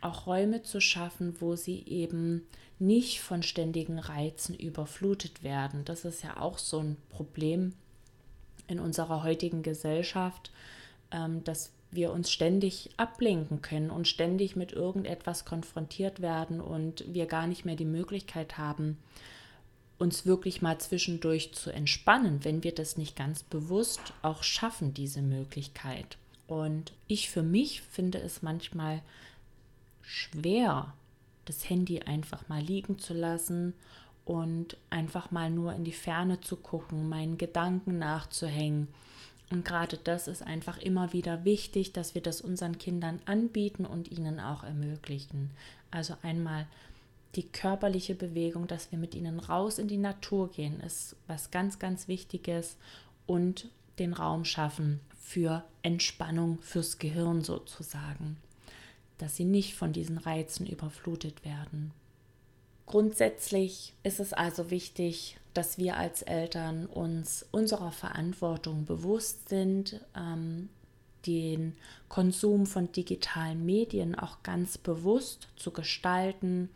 auch 0.00 0.26
Räume 0.26 0.62
zu 0.62 0.80
schaffen, 0.80 1.40
wo 1.40 1.56
sie 1.56 1.84
eben 1.86 2.46
nicht 2.78 3.20
von 3.20 3.42
ständigen 3.42 3.98
Reizen 3.98 4.54
überflutet 4.54 5.42
werden. 5.42 5.84
Das 5.84 6.04
ist 6.04 6.22
ja 6.22 6.38
auch 6.38 6.58
so 6.58 6.80
ein 6.80 6.96
Problem 7.08 7.72
in 8.68 8.78
unserer 8.80 9.22
heutigen 9.22 9.62
Gesellschaft, 9.62 10.50
ähm, 11.10 11.42
dass 11.44 11.70
wir 11.90 12.12
uns 12.12 12.30
ständig 12.30 12.90
ablenken 12.96 13.62
können 13.62 13.90
und 13.90 14.08
ständig 14.08 14.56
mit 14.56 14.72
irgendetwas 14.72 15.44
konfrontiert 15.44 16.20
werden 16.20 16.60
und 16.60 17.04
wir 17.12 17.26
gar 17.26 17.46
nicht 17.46 17.64
mehr 17.64 17.76
die 17.76 17.84
Möglichkeit 17.84 18.58
haben, 18.58 18.98
uns 19.98 20.26
wirklich 20.26 20.60
mal 20.60 20.78
zwischendurch 20.78 21.54
zu 21.54 21.70
entspannen, 21.70 22.44
wenn 22.44 22.62
wir 22.62 22.74
das 22.74 22.96
nicht 22.96 23.16
ganz 23.16 23.42
bewusst 23.42 24.12
auch 24.22 24.42
schaffen, 24.42 24.92
diese 24.92 25.22
Möglichkeit. 25.22 26.18
Und 26.46 26.92
ich 27.08 27.30
für 27.30 27.42
mich 27.42 27.82
finde 27.82 28.18
es 28.18 28.42
manchmal 28.42 29.02
schwer, 30.02 30.92
das 31.44 31.68
Handy 31.68 32.00
einfach 32.00 32.48
mal 32.48 32.60
liegen 32.60 32.98
zu 32.98 33.14
lassen 33.14 33.74
und 34.24 34.76
einfach 34.90 35.30
mal 35.30 35.50
nur 35.50 35.72
in 35.72 35.84
die 35.84 35.92
Ferne 35.92 36.40
zu 36.40 36.56
gucken, 36.56 37.08
meinen 37.08 37.38
Gedanken 37.38 37.98
nachzuhängen. 37.98 38.88
Und 39.50 39.64
gerade 39.64 39.96
das 39.96 40.28
ist 40.28 40.42
einfach 40.42 40.78
immer 40.78 41.12
wieder 41.12 41.44
wichtig, 41.44 41.92
dass 41.92 42.14
wir 42.14 42.22
das 42.22 42.40
unseren 42.40 42.78
Kindern 42.78 43.20
anbieten 43.26 43.86
und 43.86 44.10
ihnen 44.10 44.40
auch 44.40 44.64
ermöglichen. 44.64 45.50
Also 45.90 46.16
einmal 46.22 46.66
die 47.36 47.46
körperliche 47.46 48.14
Bewegung, 48.14 48.66
dass 48.66 48.90
wir 48.90 48.98
mit 48.98 49.14
ihnen 49.14 49.38
raus 49.38 49.78
in 49.78 49.88
die 49.88 49.98
Natur 49.98 50.50
gehen, 50.50 50.80
ist 50.80 51.16
was 51.26 51.50
ganz, 51.50 51.78
ganz 51.78 52.08
Wichtiges 52.08 52.76
und 53.26 53.68
den 53.98 54.12
Raum 54.12 54.44
schaffen 54.44 55.00
für 55.20 55.64
Entspannung 55.82 56.58
fürs 56.60 56.98
Gehirn 56.98 57.42
sozusagen 57.42 58.36
dass 59.18 59.36
sie 59.36 59.44
nicht 59.44 59.74
von 59.74 59.92
diesen 59.92 60.18
Reizen 60.18 60.66
überflutet 60.66 61.44
werden. 61.44 61.92
Grundsätzlich 62.86 63.94
ist 64.02 64.20
es 64.20 64.32
also 64.32 64.70
wichtig, 64.70 65.38
dass 65.56 65.78
wir 65.78 65.96
als 65.96 66.22
Eltern 66.22 66.86
uns 66.86 67.46
unserer 67.50 67.92
Verantwortung 67.92 68.84
bewusst 68.84 69.48
sind, 69.48 70.00
ähm, 70.16 70.68
den 71.26 71.74
Konsum 72.08 72.66
von 72.66 72.92
digitalen 72.92 73.64
Medien 73.64 74.14
auch 74.14 74.42
ganz 74.42 74.78
bewusst 74.78 75.48
zu 75.56 75.70
gestalten. 75.70 76.70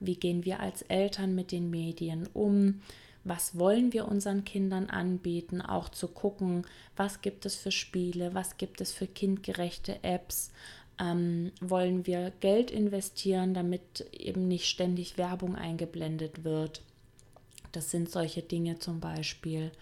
Wie 0.00 0.16
gehen 0.16 0.44
wir 0.44 0.60
als 0.60 0.82
Eltern 0.82 1.34
mit 1.34 1.52
den 1.52 1.70
Medien 1.70 2.28
um? 2.32 2.80
Was 3.24 3.58
wollen 3.58 3.92
wir 3.92 4.08
unseren 4.08 4.44
Kindern 4.44 4.86
anbieten? 4.86 5.60
Auch 5.60 5.88
zu 5.88 6.08
gucken, 6.08 6.64
was 6.96 7.22
gibt 7.22 7.44
es 7.44 7.56
für 7.56 7.72
Spiele, 7.72 8.34
was 8.34 8.56
gibt 8.56 8.80
es 8.80 8.92
für 8.92 9.06
kindgerechte 9.06 10.02
Apps, 10.02 10.52
ähm, 10.98 11.52
wollen 11.60 12.06
wir 12.06 12.32
Geld 12.40 12.70
investieren, 12.70 13.52
damit 13.52 14.06
eben 14.12 14.48
nicht 14.48 14.66
ständig 14.66 15.18
Werbung 15.18 15.56
eingeblendet 15.56 16.44
wird? 16.44 16.82
Das 17.72 17.90
sind 17.90 18.10
solche 18.10 18.42
Dinge 18.42 18.78
zum 18.78 19.00
Beispiel. 19.00 19.72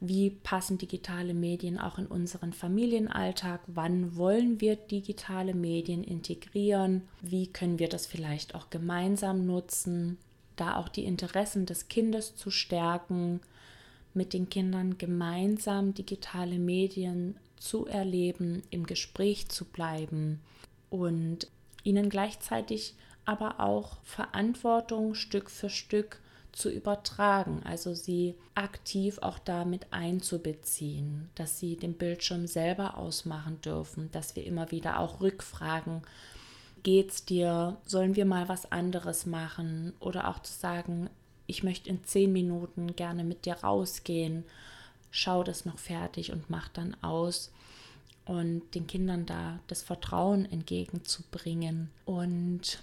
Wie 0.00 0.30
passen 0.30 0.76
digitale 0.76 1.32
Medien 1.32 1.78
auch 1.78 1.98
in 1.98 2.06
unseren 2.06 2.52
Familienalltag? 2.52 3.60
Wann 3.66 4.16
wollen 4.16 4.60
wir 4.60 4.76
digitale 4.76 5.54
Medien 5.54 6.04
integrieren? 6.04 7.02
Wie 7.22 7.46
können 7.46 7.78
wir 7.78 7.88
das 7.88 8.06
vielleicht 8.06 8.54
auch 8.54 8.68
gemeinsam 8.68 9.46
nutzen? 9.46 10.18
Da 10.56 10.76
auch 10.76 10.88
die 10.88 11.04
Interessen 11.04 11.64
des 11.64 11.88
Kindes 11.88 12.36
zu 12.36 12.50
stärken, 12.50 13.40
mit 14.12 14.32
den 14.32 14.48
Kindern 14.48 14.98
gemeinsam 14.98 15.94
digitale 15.94 16.58
Medien 16.58 17.36
zu 17.58 17.86
erleben, 17.86 18.62
im 18.70 18.86
Gespräch 18.86 19.48
zu 19.48 19.64
bleiben 19.64 20.40
und 20.90 21.48
ihnen 21.84 22.10
gleichzeitig 22.10 22.94
aber 23.24 23.60
auch 23.60 23.98
Verantwortung 24.04 25.14
Stück 25.14 25.50
für 25.50 25.70
Stück 25.70 26.20
zu 26.56 26.70
übertragen, 26.70 27.60
also 27.64 27.92
sie 27.92 28.34
aktiv 28.54 29.18
auch 29.20 29.38
damit 29.38 29.92
einzubeziehen, 29.92 31.28
dass 31.34 31.60
sie 31.60 31.76
den 31.76 31.92
Bildschirm 31.92 32.46
selber 32.46 32.96
ausmachen 32.96 33.60
dürfen, 33.60 34.10
dass 34.10 34.34
wir 34.36 34.44
immer 34.46 34.70
wieder 34.70 34.98
auch 34.98 35.20
rückfragen, 35.20 36.00
geht's 36.82 37.26
dir, 37.26 37.76
sollen 37.84 38.16
wir 38.16 38.24
mal 38.24 38.48
was 38.48 38.72
anderes 38.72 39.26
machen? 39.26 39.92
Oder 40.00 40.28
auch 40.28 40.38
zu 40.40 40.52
sagen, 40.52 41.10
ich 41.46 41.62
möchte 41.62 41.90
in 41.90 42.04
zehn 42.04 42.32
Minuten 42.32 42.96
gerne 42.96 43.22
mit 43.22 43.44
dir 43.44 43.54
rausgehen, 43.56 44.44
schau 45.10 45.42
das 45.42 45.66
noch 45.66 45.78
fertig 45.78 46.32
und 46.32 46.48
mach 46.48 46.68
dann 46.68 46.96
aus. 47.02 47.52
Und 48.24 48.62
den 48.74 48.86
Kindern 48.86 49.26
da 49.26 49.58
das 49.66 49.82
Vertrauen 49.82 50.50
entgegenzubringen. 50.50 51.90
Und 52.06 52.82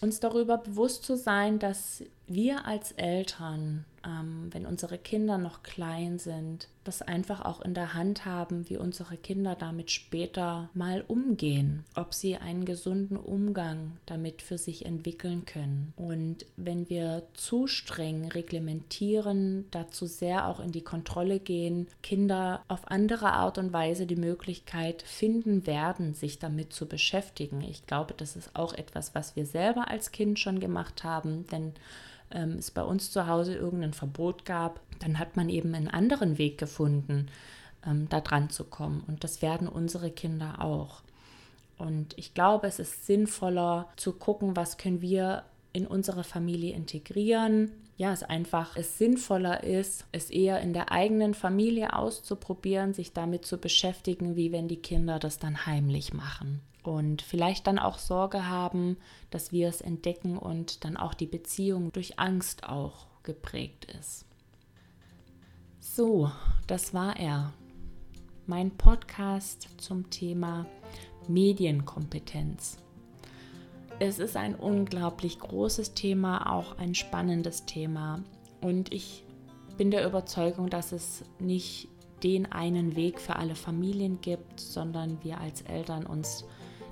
uns 0.00 0.20
darüber 0.20 0.58
bewusst 0.58 1.04
zu 1.04 1.16
sein, 1.16 1.58
dass 1.58 2.02
wir 2.26 2.66
als 2.66 2.92
Eltern, 2.92 3.84
ähm, 4.06 4.48
wenn 4.52 4.66
unsere 4.66 4.98
Kinder 4.98 5.38
noch 5.38 5.62
klein 5.62 6.18
sind, 6.18 6.68
das 6.88 7.02
einfach 7.02 7.44
auch 7.44 7.60
in 7.60 7.74
der 7.74 7.92
Hand 7.92 8.24
haben, 8.24 8.68
wie 8.70 8.78
unsere 8.78 9.18
Kinder 9.18 9.54
damit 9.54 9.90
später 9.90 10.70
mal 10.72 11.04
umgehen, 11.06 11.84
ob 11.94 12.14
sie 12.14 12.36
einen 12.36 12.64
gesunden 12.64 13.18
Umgang 13.18 13.98
damit 14.06 14.40
für 14.40 14.56
sich 14.56 14.86
entwickeln 14.86 15.44
können. 15.44 15.92
Und 15.96 16.46
wenn 16.56 16.88
wir 16.88 17.24
zu 17.34 17.66
streng 17.66 18.28
reglementieren, 18.28 19.66
dazu 19.70 20.06
sehr 20.06 20.48
auch 20.48 20.60
in 20.60 20.72
die 20.72 20.82
Kontrolle 20.82 21.40
gehen, 21.40 21.88
Kinder 22.02 22.62
auf 22.68 22.90
andere 22.90 23.32
Art 23.32 23.58
und 23.58 23.74
Weise 23.74 24.06
die 24.06 24.16
Möglichkeit 24.16 25.02
finden 25.02 25.66
werden, 25.66 26.14
sich 26.14 26.38
damit 26.38 26.72
zu 26.72 26.86
beschäftigen. 26.86 27.60
Ich 27.60 27.86
glaube, 27.86 28.14
das 28.16 28.34
ist 28.34 28.56
auch 28.56 28.72
etwas, 28.72 29.14
was 29.14 29.36
wir 29.36 29.44
selber 29.44 29.88
als 29.88 30.10
Kind 30.10 30.38
schon 30.38 30.58
gemacht 30.58 31.04
haben, 31.04 31.46
denn 31.48 31.74
ähm, 32.30 32.56
es 32.58 32.70
bei 32.70 32.82
uns 32.82 33.10
zu 33.10 33.26
Hause 33.26 33.54
irgendein 33.54 33.92
Verbot 33.94 34.44
gab, 34.44 34.80
dann 35.00 35.18
hat 35.18 35.36
man 35.36 35.48
eben 35.48 35.74
einen 35.74 35.88
anderen 35.88 36.38
Weg 36.38 36.58
gefunden, 36.58 37.28
ähm, 37.86 38.08
da 38.08 38.20
dran 38.20 38.50
zu 38.50 38.64
kommen. 38.64 39.02
Und 39.06 39.24
das 39.24 39.42
werden 39.42 39.68
unsere 39.68 40.10
Kinder 40.10 40.62
auch. 40.62 41.02
Und 41.78 42.18
ich 42.18 42.34
glaube, 42.34 42.66
es 42.66 42.78
ist 42.78 43.06
sinnvoller 43.06 43.88
zu 43.96 44.12
gucken, 44.12 44.56
was 44.56 44.78
können 44.78 45.00
wir 45.00 45.44
in 45.72 45.86
unsere 45.86 46.24
Familie 46.24 46.74
integrieren. 46.74 47.70
Ja, 47.96 48.12
es 48.12 48.22
einfach 48.22 48.76
es 48.76 48.98
sinnvoller 48.98 49.64
ist, 49.64 50.04
es 50.12 50.30
eher 50.30 50.60
in 50.60 50.72
der 50.72 50.92
eigenen 50.92 51.34
Familie 51.34 51.94
auszuprobieren, 51.94 52.94
sich 52.94 53.12
damit 53.12 53.44
zu 53.44 53.58
beschäftigen, 53.58 54.36
wie 54.36 54.52
wenn 54.52 54.68
die 54.68 54.76
Kinder 54.76 55.18
das 55.18 55.38
dann 55.38 55.66
heimlich 55.66 56.12
machen. 56.12 56.60
Und 56.82 57.22
vielleicht 57.22 57.66
dann 57.66 57.78
auch 57.78 57.98
Sorge 57.98 58.48
haben, 58.48 58.96
dass 59.30 59.52
wir 59.52 59.68
es 59.68 59.80
entdecken 59.80 60.38
und 60.38 60.84
dann 60.84 60.96
auch 60.96 61.14
die 61.14 61.26
Beziehung 61.26 61.92
durch 61.92 62.18
Angst 62.18 62.64
auch 62.64 63.06
geprägt 63.22 63.86
ist. 63.98 64.24
So, 65.80 66.30
das 66.66 66.94
war 66.94 67.16
er. 67.16 67.52
Mein 68.46 68.70
Podcast 68.76 69.68
zum 69.78 70.08
Thema 70.10 70.66
Medienkompetenz. 71.28 72.78
Es 73.98 74.18
ist 74.20 74.36
ein 74.36 74.54
unglaublich 74.54 75.40
großes 75.40 75.94
Thema, 75.94 76.52
auch 76.52 76.78
ein 76.78 76.94
spannendes 76.94 77.66
Thema. 77.66 78.22
Und 78.60 78.94
ich 78.94 79.24
bin 79.76 79.90
der 79.90 80.06
Überzeugung, 80.06 80.70
dass 80.70 80.92
es 80.92 81.24
nicht 81.38 81.88
den 82.22 82.50
einen 82.50 82.96
Weg 82.96 83.20
für 83.20 83.36
alle 83.36 83.54
Familien 83.54 84.20
gibt, 84.20 84.60
sondern 84.60 85.22
wir 85.22 85.40
als 85.40 85.62
Eltern 85.62 86.06
uns 86.06 86.44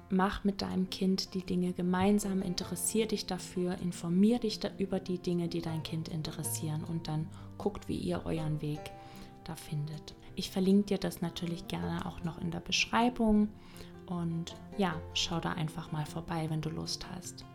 Mach 0.10 0.44
mit 0.44 0.62
deinem 0.62 0.90
Kind 0.90 1.34
die 1.34 1.44
Dinge 1.44 1.74
gemeinsam, 1.74 2.42
interessier 2.42 3.08
dich 3.08 3.26
dafür, 3.26 3.78
informier 3.80 4.40
dich 4.40 4.60
da 4.60 4.70
über 4.78 5.00
die 5.00 5.20
Dinge, 5.20 5.48
die 5.48 5.62
dein 5.62 5.84
Kind 5.84 6.10
interessieren 6.10 6.84
und 6.84 7.08
dann 7.08 7.28
guckt, 7.58 7.88
wie 7.88 7.98
ihr 7.98 8.22
euren 8.26 8.62
Weg 8.62 8.80
da 9.46 9.56
findet. 9.56 10.16
Ich 10.36 10.52
verlinke 10.52 10.88
dir 10.88 10.98
das 10.98 11.22
natürlich 11.22 11.68
gerne 11.68 12.06
auch 12.06 12.24
noch 12.24 12.40
in 12.40 12.52
der 12.52 12.60
Beschreibung 12.60 13.50
und 14.08 14.56
ja, 14.78 14.96
schau 15.14 15.40
da 15.40 15.52
einfach 15.54 15.92
mal 15.92 16.06
vorbei, 16.06 16.48
wenn 16.50 16.62
du 16.62 16.70
Lust 16.70 17.06
hast. 17.16 17.46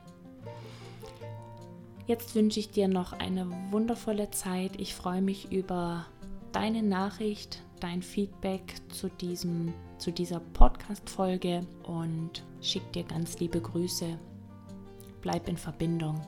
Jetzt 2.06 2.34
wünsche 2.34 2.58
ich 2.58 2.70
dir 2.70 2.88
noch 2.88 3.12
eine 3.12 3.46
wundervolle 3.70 4.30
Zeit. 4.30 4.80
Ich 4.80 4.94
freue 4.94 5.22
mich 5.22 5.52
über 5.52 6.06
deine 6.52 6.82
Nachricht, 6.82 7.62
dein 7.78 8.02
Feedback 8.02 8.74
zu, 8.88 9.08
diesem, 9.08 9.72
zu 9.98 10.10
dieser 10.10 10.40
Podcast-Folge 10.40 11.60
und 11.84 12.44
schick 12.60 12.92
dir 12.92 13.04
ganz 13.04 13.38
liebe 13.38 13.60
Grüße. 13.60 14.18
Bleib 15.20 15.48
in 15.48 15.56
Verbindung. 15.56 16.20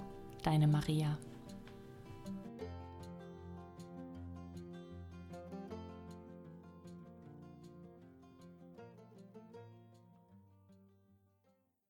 Deine 0.43 0.69
Maria. 0.69 1.19